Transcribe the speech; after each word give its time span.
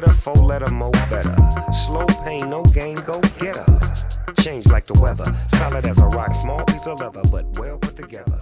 sweater, 0.00 0.14
four 0.14 0.36
letter, 0.36 0.70
mo 0.70 0.90
better. 1.10 1.36
Slow 1.72 2.06
pain, 2.24 2.48
no 2.48 2.62
gain, 2.64 2.96
go 2.96 3.20
get 3.38 3.56
her. 3.56 3.94
Change 4.40 4.66
like 4.66 4.86
the 4.86 4.98
weather, 4.98 5.34
solid 5.48 5.84
as 5.84 5.98
a 5.98 6.06
rock, 6.06 6.34
small 6.34 6.64
piece 6.64 6.86
of 6.86 7.00
leather, 7.00 7.22
but 7.30 7.46
well 7.58 7.76
put 7.78 7.96
together. 7.96 8.38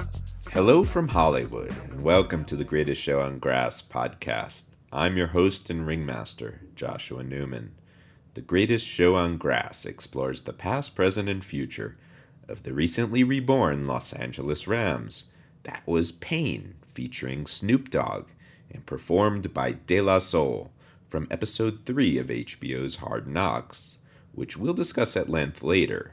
Hello 0.52 0.84
from 0.84 1.08
Hollywood, 1.08 1.74
and 1.90 2.02
welcome 2.02 2.44
to 2.44 2.56
the 2.56 2.64
Greatest 2.64 3.02
Show 3.02 3.20
on 3.20 3.38
Grass 3.38 3.82
podcast. 3.82 4.64
I'm 4.92 5.16
your 5.16 5.28
host 5.28 5.68
and 5.68 5.86
ringmaster, 5.86 6.60
Joshua 6.76 7.24
Newman. 7.24 7.74
The 8.34 8.40
Greatest 8.40 8.86
Show 8.86 9.16
on 9.16 9.36
Grass 9.36 9.84
explores 9.84 10.42
the 10.42 10.52
past, 10.52 10.94
present, 10.94 11.28
and 11.28 11.44
future 11.44 11.96
of 12.46 12.62
the 12.62 12.72
recently 12.72 13.24
reborn 13.24 13.86
Los 13.86 14.12
Angeles 14.12 14.68
Rams. 14.68 15.24
That 15.64 15.82
was 15.86 16.12
Pain, 16.12 16.76
featuring 16.86 17.46
Snoop 17.46 17.90
Dogg, 17.90 18.28
and 18.70 18.86
performed 18.86 19.52
by 19.52 19.72
De 19.72 20.00
La 20.00 20.20
Soul 20.20 20.70
from 21.08 21.26
episode 21.30 21.86
3 21.86 22.18
of 22.18 22.26
HBO's 22.26 22.96
Hard 22.96 23.26
Knocks, 23.26 23.98
which 24.32 24.56
we'll 24.56 24.74
discuss 24.74 25.16
at 25.16 25.28
length 25.28 25.62
later. 25.62 26.12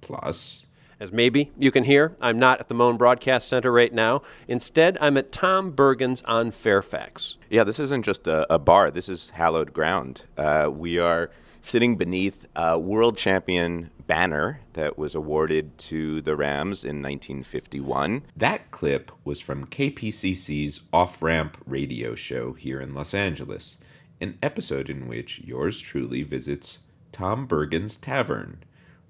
Plus, 0.00 0.66
as 1.00 1.12
maybe 1.12 1.52
you 1.58 1.70
can 1.70 1.84
hear, 1.84 2.16
I'm 2.20 2.38
not 2.38 2.60
at 2.60 2.68
the 2.68 2.74
Moan 2.74 2.96
Broadcast 2.96 3.48
Center 3.48 3.72
right 3.72 3.92
now. 3.92 4.22
Instead, 4.46 4.96
I'm 5.00 5.16
at 5.16 5.32
Tom 5.32 5.72
Bergin's 5.72 6.22
on 6.22 6.50
Fairfax. 6.50 7.36
Yeah, 7.50 7.64
this 7.64 7.78
isn't 7.80 8.04
just 8.04 8.26
a, 8.26 8.52
a 8.52 8.58
bar, 8.58 8.90
this 8.90 9.08
is 9.08 9.30
hallowed 9.30 9.72
ground. 9.72 10.22
Uh, 10.36 10.70
we 10.72 10.98
are 10.98 11.30
sitting 11.60 11.96
beneath 11.96 12.46
a 12.54 12.78
world 12.78 13.18
champion 13.18 13.90
banner 14.06 14.60
that 14.74 14.96
was 14.96 15.14
awarded 15.14 15.76
to 15.76 16.20
the 16.20 16.36
Rams 16.36 16.84
in 16.84 17.02
1951. 17.02 18.22
That 18.36 18.70
clip 18.70 19.10
was 19.24 19.40
from 19.40 19.66
KPCC's 19.66 20.82
Off 20.92 21.20
Ramp 21.20 21.58
radio 21.66 22.14
show 22.14 22.52
here 22.52 22.80
in 22.80 22.94
Los 22.94 23.14
Angeles, 23.14 23.78
an 24.20 24.38
episode 24.42 24.88
in 24.88 25.08
which 25.08 25.40
yours 25.40 25.80
truly 25.80 26.22
visits 26.22 26.80
Tom 27.12 27.46
Bergin's 27.46 27.96
Tavern, 27.96 28.58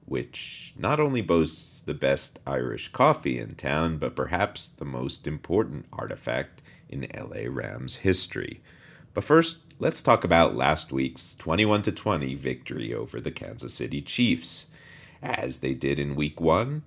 which 0.05 0.75
not 0.79 1.01
only 1.01 1.21
boasts 1.21 1.81
the 1.81 1.95
best 1.95 2.39
Irish 2.47 2.89
coffee 2.93 3.39
in 3.39 3.55
town, 3.55 3.99
but 3.99 4.17
perhaps 4.17 4.69
the 4.69 4.85
most 4.85 5.27
important 5.27 5.87
artifact 5.93 6.63
in 6.89 7.07
LA 7.15 7.49
Rams 7.49 7.97
history. 7.97 8.61
But 9.15 9.25
first, 9.25 9.65
let's 9.79 10.03
talk 10.03 10.25
about 10.25 10.55
last 10.55 10.93
week's 10.93 11.35
21 11.37 11.83
20 11.83 12.35
victory 12.35 12.95
over 12.95 13.21
the 13.21 13.31
Kansas 13.31 13.75
City 13.75 14.03
Chiefs. 14.03 14.67
As 15.23 15.61
they 15.61 15.75
did 15.75 15.99
in 15.99 16.15
week 16.15 16.41
1, 16.41 16.83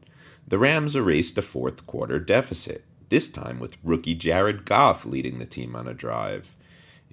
the 0.48 0.60
Rams 0.60 0.96
erased 0.96 1.38
a 1.38 1.42
fourth 1.42 1.86
quarter 1.86 2.20
deficit, 2.20 2.86
this 3.10 3.32
time 3.32 3.60
with 3.60 3.78
rookie 3.84 4.16
Jared 4.16 4.66
Goff 4.66 5.06
leading 5.06 5.40
the 5.40 5.46
team 5.46 5.76
on 5.76 5.88
a 5.88 5.94
drive, 5.94 6.56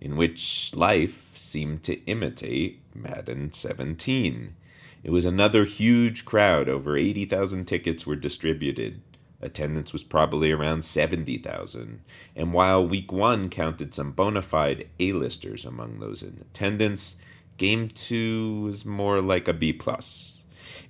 in 0.01 0.17
which 0.17 0.73
life 0.75 1.37
seemed 1.37 1.83
to 1.85 2.05
imitate 2.05 2.81
Madden 2.95 3.53
17. 3.53 4.55
It 5.03 5.11
was 5.11 5.25
another 5.25 5.65
huge 5.65 6.25
crowd, 6.25 6.69
over 6.69 6.97
80,000 6.97 7.65
tickets 7.65 8.07
were 8.07 8.17
distributed, 8.17 9.01
Attendance 9.41 9.93
was 9.93 10.03
probably 10.03 10.51
around 10.51 10.85
70,000, 10.85 12.01
and 12.35 12.53
while 12.55 12.87
week 12.87 13.13
one 13.13 13.51
counted 13.51 13.93
some 13.93 14.13
bona 14.13 14.41
fide 14.41 14.89
A-listers 14.99 15.65
among 15.65 15.99
those 15.99 16.23
in 16.23 16.39
attendance, 16.41 17.17
game 17.59 17.89
two 17.89 18.63
was 18.63 18.87
more 18.87 19.21
like 19.21 19.47
a 19.47 19.53
B 19.53 19.75
plus. 19.75 20.43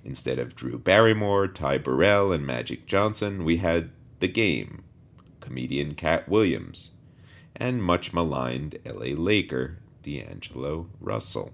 Instead 0.03 0.39
of 0.39 0.55
Drew 0.55 0.77
Barrymore, 0.77 1.47
Ty 1.47 1.79
Burrell, 1.79 2.31
and 2.31 2.45
Magic 2.45 2.85
Johnson, 2.85 3.43
we 3.43 3.57
had 3.57 3.89
The 4.21 4.29
Game, 4.29 4.83
comedian 5.41 5.93
Katt 5.93 6.29
Williams, 6.29 6.91
and 7.57 7.83
much 7.83 8.13
maligned 8.13 8.79
LA 8.85 9.13
Laker 9.15 9.77
D'Angelo 10.03 10.87
Russell. 11.01 11.51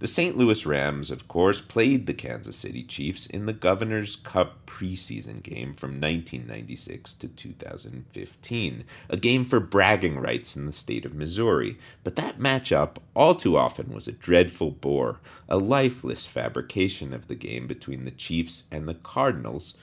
The 0.00 0.08
St. 0.08 0.36
Louis 0.36 0.66
Rams, 0.66 1.10
of 1.12 1.28
course, 1.28 1.60
played 1.60 2.06
the 2.06 2.14
Kansas 2.14 2.56
City 2.56 2.82
Chiefs 2.82 3.26
in 3.26 3.46
the 3.46 3.52
Governor's 3.52 4.16
Cup 4.16 4.66
preseason 4.66 5.40
game 5.40 5.74
from 5.74 6.00
1996 6.00 7.14
to 7.14 7.28
2015, 7.28 8.84
a 9.08 9.16
game 9.16 9.44
for 9.44 9.60
bragging 9.60 10.18
rights 10.18 10.56
in 10.56 10.66
the 10.66 10.72
state 10.72 11.06
of 11.06 11.14
Missouri. 11.14 11.78
But 12.02 12.16
that 12.16 12.40
matchup 12.40 12.96
all 13.14 13.36
too 13.36 13.56
often 13.56 13.94
was 13.94 14.08
a 14.08 14.12
dreadful 14.12 14.72
bore, 14.72 15.20
a 15.48 15.58
lifeless 15.58 16.26
fabrication 16.26 17.14
of 17.14 17.28
the 17.28 17.36
game 17.36 17.68
between 17.68 18.04
the 18.04 18.10
Chiefs 18.10 18.64
and 18.72 18.88
the 18.88 18.94
Cardinals 18.94 19.74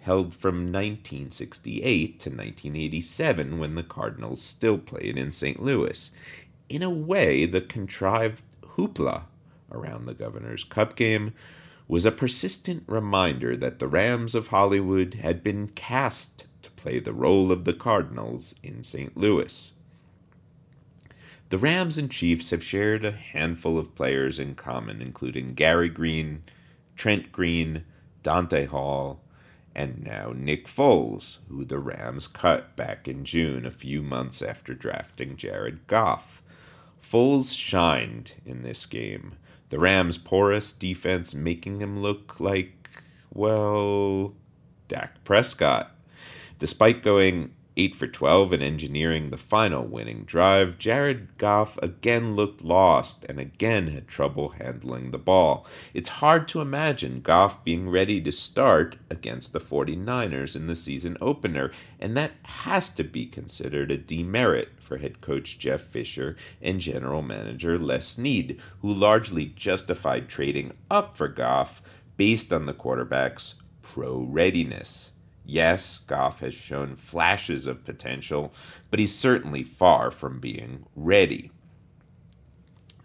held 0.00 0.34
from 0.34 0.72
1968 0.72 2.20
to 2.20 2.30
1987 2.30 3.58
when 3.58 3.74
the 3.74 3.82
Cardinals 3.82 4.42
still 4.42 4.78
played 4.78 5.16
in 5.16 5.32
St. 5.32 5.62
Louis. 5.62 6.10
In 6.68 6.82
a 6.82 6.90
way, 6.90 7.46
the 7.46 7.60
contrived 7.60 8.42
hoopla 8.76 9.22
around 9.72 10.06
the 10.06 10.14
Governor's 10.14 10.64
Cup 10.64 10.96
game 10.96 11.34
was 11.86 12.04
a 12.04 12.12
persistent 12.12 12.84
reminder 12.86 13.56
that 13.56 13.78
the 13.78 13.88
Rams 13.88 14.34
of 14.34 14.48
Hollywood 14.48 15.14
had 15.14 15.42
been 15.42 15.68
cast 15.68 16.46
to 16.62 16.70
play 16.72 16.98
the 16.98 17.12
role 17.14 17.50
of 17.50 17.64
the 17.64 17.72
Cardinals 17.72 18.54
in 18.62 18.82
St. 18.82 19.16
Louis. 19.16 19.72
The 21.50 21.58
Rams 21.58 21.96
and 21.96 22.10
Chiefs 22.10 22.50
have 22.50 22.62
shared 22.62 23.06
a 23.06 23.12
handful 23.12 23.78
of 23.78 23.94
players 23.94 24.38
in 24.38 24.54
common, 24.54 25.00
including 25.00 25.54
Gary 25.54 25.88
Green, 25.88 26.42
Trent 26.94 27.32
Green, 27.32 27.84
Dante 28.22 28.66
Hall, 28.66 29.22
and 29.78 30.04
now 30.04 30.32
Nick 30.34 30.66
Foles, 30.66 31.38
who 31.48 31.64
the 31.64 31.78
Rams 31.78 32.26
cut 32.26 32.74
back 32.74 33.06
in 33.06 33.24
June, 33.24 33.64
a 33.64 33.70
few 33.70 34.02
months 34.02 34.42
after 34.42 34.74
drafting 34.74 35.36
Jared 35.36 35.86
Goff. 35.86 36.42
Foles 37.00 37.56
shined 37.56 38.32
in 38.44 38.64
this 38.64 38.86
game, 38.86 39.34
the 39.68 39.78
Rams' 39.78 40.18
porous 40.18 40.72
defense 40.72 41.32
making 41.32 41.80
him 41.80 42.02
look 42.02 42.40
like, 42.40 42.90
well, 43.32 44.34
Dak 44.88 45.22
Prescott. 45.22 45.92
Despite 46.58 47.04
going 47.04 47.52
8 47.78 47.94
for 47.94 48.08
12 48.08 48.52
and 48.54 48.62
engineering 48.62 49.30
the 49.30 49.36
final 49.36 49.84
winning 49.84 50.24
drive, 50.24 50.78
Jared 50.78 51.38
Goff 51.38 51.78
again 51.80 52.34
looked 52.34 52.64
lost 52.64 53.24
and 53.28 53.38
again 53.38 53.86
had 53.86 54.08
trouble 54.08 54.48
handling 54.50 55.12
the 55.12 55.18
ball. 55.18 55.64
It's 55.94 56.08
hard 56.08 56.48
to 56.48 56.60
imagine 56.60 57.20
Goff 57.20 57.62
being 57.62 57.88
ready 57.88 58.20
to 58.20 58.32
start 58.32 58.96
against 59.08 59.52
the 59.52 59.60
49ers 59.60 60.56
in 60.56 60.66
the 60.66 60.74
season 60.74 61.16
opener, 61.20 61.70
and 62.00 62.16
that 62.16 62.32
has 62.42 62.90
to 62.90 63.04
be 63.04 63.26
considered 63.26 63.92
a 63.92 63.96
demerit 63.96 64.70
for 64.80 64.98
head 64.98 65.20
coach 65.20 65.60
Jeff 65.60 65.82
Fisher 65.82 66.36
and 66.60 66.80
general 66.80 67.22
manager 67.22 67.78
Les 67.78 68.08
Snead, 68.08 68.60
who 68.82 68.92
largely 68.92 69.46
justified 69.54 70.28
trading 70.28 70.72
up 70.90 71.16
for 71.16 71.28
Goff 71.28 71.80
based 72.16 72.52
on 72.52 72.66
the 72.66 72.74
quarterback's 72.74 73.54
pro 73.82 74.18
readiness. 74.18 75.12
Yes, 75.50 76.00
Goff 76.00 76.40
has 76.40 76.52
shown 76.52 76.94
flashes 76.94 77.66
of 77.66 77.82
potential, 77.82 78.52
but 78.90 79.00
he's 79.00 79.14
certainly 79.14 79.62
far 79.62 80.10
from 80.10 80.40
being 80.40 80.84
ready. 80.94 81.50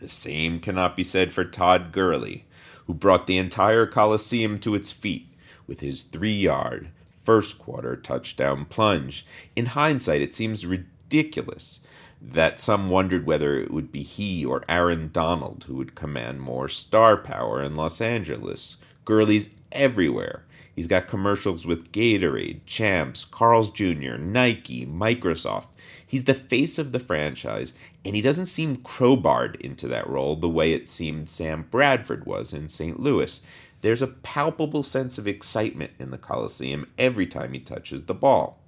The 0.02 0.10
same 0.10 0.60
cannot 0.60 0.98
be 0.98 1.06
said 1.06 1.32
for 1.32 1.46
Todd 1.46 1.94
Gurley, 1.94 2.46
who 2.86 2.94
brought 2.94 3.28
the 3.28 3.38
entire 3.38 3.86
Coliseum 3.86 4.60
to 4.60 4.76
its 4.76 4.92
feet 4.92 5.34
with 5.68 5.80
his 5.80 6.02
three 6.02 6.36
yard, 6.36 6.90
first 7.24 7.60
quarter 7.60 7.96
touchdown 7.96 8.66
plunge. 8.66 9.26
In 9.56 9.68
hindsight, 9.68 10.22
it 10.22 10.36
seems 10.36 10.66
ridiculous 10.66 11.80
that 12.22 12.60
some 12.60 12.90
wondered 12.90 13.26
whether 13.26 13.58
it 13.58 13.72
would 13.72 13.90
be 13.90 14.04
he 14.04 14.44
or 14.44 14.66
Aaron 14.68 15.12
Donald 15.14 15.64
who 15.70 15.76
would 15.76 15.96
command 15.96 16.42
more 16.42 16.68
star 16.68 17.16
power 17.16 17.64
in 17.64 17.78
Los 17.78 18.02
Angeles. 18.02 18.76
Gurley's 19.06 19.56
everywhere. 19.72 20.44
He's 20.76 20.88
got 20.88 21.08
commercials 21.08 21.66
with 21.66 21.92
Gatorade, 21.92 22.62
Champs, 22.66 23.26
Carl's 23.26 23.72
Jr., 23.72 24.16
Nike, 24.18 24.86
Microsoft. 24.86 25.68
He's 26.06 26.26
the 26.26 26.34
face 26.34 26.78
of 26.80 26.92
the 26.92 27.00
franchise, 27.00 27.74
and 28.04 28.16
he 28.16 28.22
doesn't 28.22 28.48
seem 28.48 28.78
crowbarred 28.78 29.56
into 29.62 29.88
that 29.88 30.10
role 30.10 30.36
the 30.36 30.50
way 30.50 30.74
it 30.74 30.88
seemed 30.88 31.30
Sam 31.30 31.68
Bradford 31.70 32.26
was 32.26 32.54
in 32.54 32.70
St. 32.70 33.00
Louis. 33.00 33.42
There's 33.82 34.02
a 34.02 34.08
palpable 34.08 34.84
sense 34.84 35.18
of 35.18 35.28
excitement 35.28 35.92
in 36.00 36.12
the 36.12 36.18
Coliseum 36.18 36.90
every 36.98 37.28
time 37.28 37.54
he 37.54 37.60
touches 37.60 38.06
the 38.06 38.14
ball. 38.14 38.60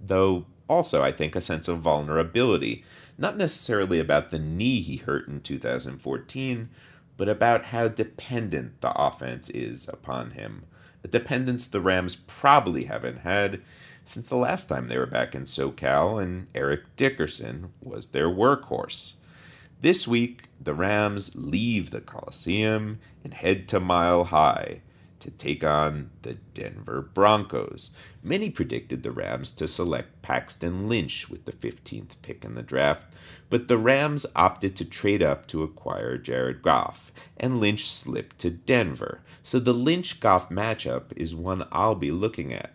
Though 0.00 0.46
also, 0.68 1.02
I 1.02 1.12
think, 1.12 1.36
a 1.36 1.40
sense 1.40 1.68
of 1.68 1.80
vulnerability, 1.80 2.84
not 3.18 3.36
necessarily 3.36 3.98
about 3.98 4.30
the 4.30 4.38
knee 4.38 4.80
he 4.80 4.96
hurt 4.96 5.28
in 5.28 5.40
2014, 5.40 6.68
but 7.16 7.28
about 7.28 7.66
how 7.66 7.88
dependent 7.88 8.80
the 8.80 8.92
offense 8.92 9.50
is 9.50 9.88
upon 9.88 10.32
him. 10.32 10.64
A 11.02 11.08
dependence 11.08 11.68
the 11.68 11.80
Rams 11.80 12.16
probably 12.16 12.84
haven't 12.84 13.18
had 13.18 13.60
since 14.04 14.26
the 14.26 14.36
last 14.36 14.68
time 14.68 14.88
they 14.88 14.98
were 14.98 15.06
back 15.06 15.34
in 15.34 15.44
SoCal 15.44 16.22
and 16.22 16.46
Eric 16.54 16.96
Dickerson 16.96 17.72
was 17.82 18.08
their 18.08 18.28
workhorse. 18.28 19.14
This 19.80 20.06
week, 20.08 20.44
the 20.60 20.74
Rams 20.74 21.34
leave 21.34 21.90
the 21.90 22.00
Coliseum 22.00 22.98
and 23.22 23.34
head 23.34 23.68
to 23.68 23.80
Mile 23.80 24.24
High 24.24 24.80
to 25.24 25.30
take 25.30 25.64
on 25.64 26.10
the 26.20 26.34
Denver 26.52 27.00
Broncos. 27.00 27.90
Many 28.22 28.50
predicted 28.50 29.02
the 29.02 29.10
Rams 29.10 29.50
to 29.52 29.66
select 29.66 30.20
Paxton 30.20 30.86
Lynch 30.86 31.30
with 31.30 31.46
the 31.46 31.52
15th 31.52 32.16
pick 32.20 32.44
in 32.44 32.54
the 32.54 32.62
draft, 32.62 33.06
but 33.48 33.66
the 33.66 33.78
Rams 33.78 34.26
opted 34.36 34.76
to 34.76 34.84
trade 34.84 35.22
up 35.22 35.46
to 35.46 35.62
acquire 35.62 36.18
Jared 36.18 36.60
Goff, 36.60 37.10
and 37.38 37.58
Lynch 37.58 37.88
slipped 37.88 38.38
to 38.40 38.50
Denver. 38.50 39.22
So 39.42 39.58
the 39.58 39.72
Lynch 39.72 40.20
Goff 40.20 40.50
matchup 40.50 41.04
is 41.16 41.34
one 41.34 41.66
I'll 41.72 41.94
be 41.94 42.10
looking 42.10 42.52
at. 42.52 42.74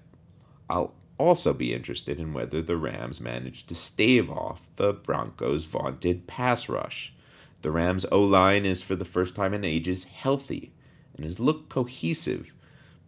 I'll 0.68 0.96
also 1.20 1.54
be 1.54 1.72
interested 1.72 2.20
in 2.20 2.34
whether 2.34 2.64
the 2.64 2.78
Rams 2.78 3.22
managed 3.22 3.70
to 3.70 3.76
stave 3.76 4.32
off 4.32 4.64
the 4.76 4.92
Broncos' 4.94 5.66
vaunted 5.66 6.26
pass 6.26 6.68
rush. 6.68 7.14
The 7.62 7.70
Rams' 7.70 8.08
O 8.12 8.24
line 8.24 8.66
is 8.66 8.82
for 8.82 8.96
the 8.96 9.06
first 9.06 9.36
time 9.36 9.54
in 9.54 9.64
ages 9.64 10.06
healthy 10.06 10.72
and 11.20 11.26
has 11.26 11.40
looked 11.40 11.68
cohesive, 11.68 12.54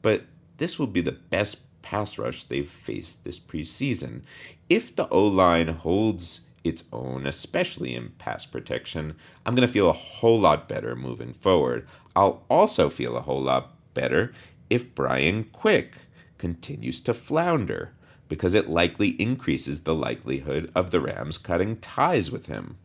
but 0.02 0.26
this 0.58 0.78
will 0.78 0.88
be 0.88 1.00
the 1.00 1.14
best 1.14 1.60
pass 1.82 2.18
rush 2.18 2.44
they've 2.44 2.70
faced 2.70 3.24
this 3.24 3.40
preseason. 3.40 4.24
If 4.68 4.94
the 4.94 5.08
O 5.08 5.26
line 5.26 5.70
holds 5.70 6.42
its 6.64 6.84
own, 6.92 7.26
especially 7.26 7.96
in 7.96 8.10
pass 8.20 8.46
protection, 8.46 9.16
I'm 9.46 9.56
going 9.56 9.66
to 9.66 9.74
feel 9.74 9.90
a 9.90 9.94
whole 9.94 10.40
lot 10.42 10.68
better 10.68 10.94
moving 10.94 11.34
forward. 11.34 11.88
I'll 12.16 12.44
also 12.50 12.90
feel 12.90 13.16
a 13.16 13.22
whole 13.22 13.42
lot 13.42 13.74
better 13.94 14.34
if 14.70 14.94
Brian 14.94 15.46
Quick 15.46 15.94
continues 16.38 17.00
to 17.02 17.14
flounder, 17.14 17.94
because 18.28 18.54
it 18.54 18.70
likely 18.70 19.10
increases 19.22 19.84
the 19.84 19.96
likelihood 19.96 20.70
of 20.76 20.92
the 20.92 21.00
Rams 21.00 21.38
cutting 21.38 21.78
ties 21.78 22.30
with 22.30 22.48
him. 22.48 22.78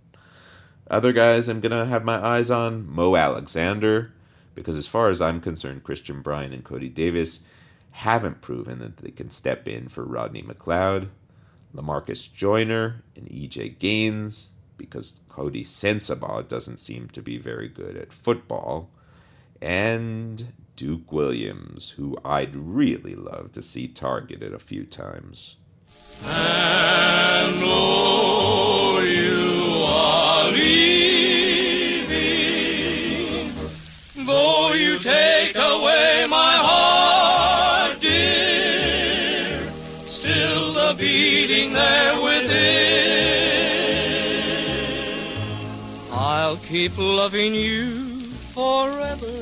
Other 0.88 1.12
guys 1.12 1.48
I'm 1.48 1.60
going 1.60 1.72
to 1.72 1.86
have 1.86 2.04
my 2.04 2.24
eyes 2.24 2.48
on 2.48 2.88
Mo 2.88 3.16
Alexander, 3.16 4.12
because 4.56 4.74
as 4.74 4.88
far 4.88 5.10
as 5.10 5.20
I'm 5.20 5.40
concerned, 5.40 5.84
Christian 5.84 6.22
Bryant 6.22 6.52
and 6.52 6.64
Cody 6.64 6.88
Davis 6.88 7.40
haven't 7.92 8.40
proven 8.40 8.80
that 8.80 8.96
they 8.96 9.12
can 9.12 9.30
step 9.30 9.68
in 9.68 9.88
for 9.88 10.02
Rodney 10.04 10.42
McLeod. 10.42 11.10
Lamarcus 11.74 12.32
Joyner 12.32 13.02
and 13.14 13.28
EJ 13.28 13.78
Gaines, 13.78 14.48
because 14.76 15.20
Coty 15.30 15.62
Sensabaugh 15.64 16.48
doesn't 16.48 16.78
seem 16.78 17.08
to 17.10 17.22
be 17.22 17.38
very 17.38 17.68
good 17.68 17.96
at 17.96 18.12
football. 18.12 18.90
And 19.60 20.52
Duke 20.74 21.12
Williams, 21.12 21.90
who 21.90 22.18
I'd 22.24 22.56
really 22.56 23.14
love 23.14 23.52
to 23.52 23.62
see 23.62 23.88
targeted 23.88 24.52
a 24.54 24.58
few 24.58 24.84
times. 24.84 25.56
And 26.22 27.60
oh, 27.62 29.00
you 29.00 29.84
are 29.84 30.52
take 35.06 35.54
away 35.54 36.26
my 36.28 36.54
heart, 36.68 38.00
dear, 38.00 39.70
still 40.06 40.72
the 40.72 40.96
beating 40.98 41.72
there 41.72 42.20
within. 42.20 42.46
I'll 46.10 46.56
keep 46.56 46.98
loving 46.98 47.54
you 47.54 47.86
forever, 48.56 49.38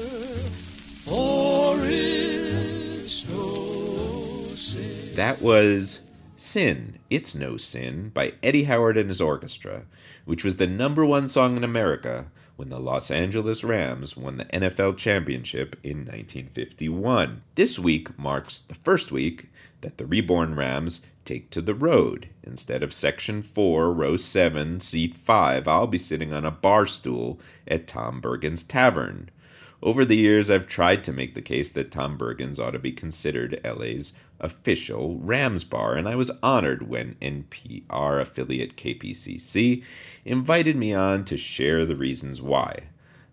for 1.07 1.79
it's 1.81 3.27
no 3.31 4.55
sin. 4.55 5.15
That 5.15 5.41
was 5.41 6.01
Sin, 6.37 6.99
It's 7.09 7.35
No 7.35 7.57
Sin 7.57 8.11
by 8.11 8.35
Eddy 8.43 8.65
Howard 8.65 8.99
and 8.99 9.09
his 9.09 9.23
orchestra, 9.23 9.85
which 10.27 10.45
was 10.45 10.59
the 10.59 10.67
number 10.67 11.07
one 11.07 11.27
song 11.27 11.57
in 11.57 11.65
America 11.65 12.27
when 12.57 12.69
the 12.69 12.79
Los 12.79 13.11
Angeles 13.11 13.65
Rams 13.65 14.17
won 14.17 14.37
the 14.37 14.45
NFL 14.47 14.97
championship 14.97 15.77
in 15.83 15.99
1951. 15.99 17.43
This 17.55 17.79
week 17.79 18.19
marks 18.19 18.61
the 18.61 18.75
first 18.75 19.11
week 19.11 19.51
that 19.81 19.99
the 19.99 20.07
reborn 20.07 20.55
Rams 20.55 21.03
take 21.25 21.51
to 21.51 21.61
the 21.61 21.75
road. 21.75 22.29
Instead 22.43 22.83
of 22.83 22.93
section 22.93 23.43
4, 23.43 23.93
row 23.93 24.17
7, 24.17 24.81
seat 24.81 25.17
5, 25.17 25.67
I'll 25.67 25.87
be 25.87 25.99
sitting 25.99 26.33
on 26.33 26.45
a 26.45 26.51
bar 26.51 26.87
stool 26.87 27.41
at 27.67 27.87
Tom 27.87 28.21
Bergin's 28.21 28.63
Tavern. 28.63 29.31
Over 29.85 30.07
the 30.07 30.17
years, 30.17 30.51
I've 30.51 30.67
tried 30.67 31.05
to 31.05 31.13
make 31.13 31.35
the 31.35 31.43
case 31.43 31.71
that 31.73 31.91
Tom 31.91 32.17
Bergin's 32.17 32.59
ought 32.59 32.71
to 32.71 32.79
be 32.79 32.91
considered 32.91 33.61
LA's 33.63 34.15
official 34.41 35.19
Rams 35.19 35.63
bar, 35.63 35.95
and 35.95 36.09
I 36.09 36.17
was 36.17 36.31
honored 36.43 36.89
when 36.89 37.17
NPR 37.21 38.19
affiliate 38.19 38.79
KPCC 38.79 39.85
invited 40.25 40.75
me 40.75 40.95
on 40.95 41.27
to 41.27 41.37
share 41.37 41.85
the 41.85 41.97
reasons 41.97 42.41
why. 42.41 42.85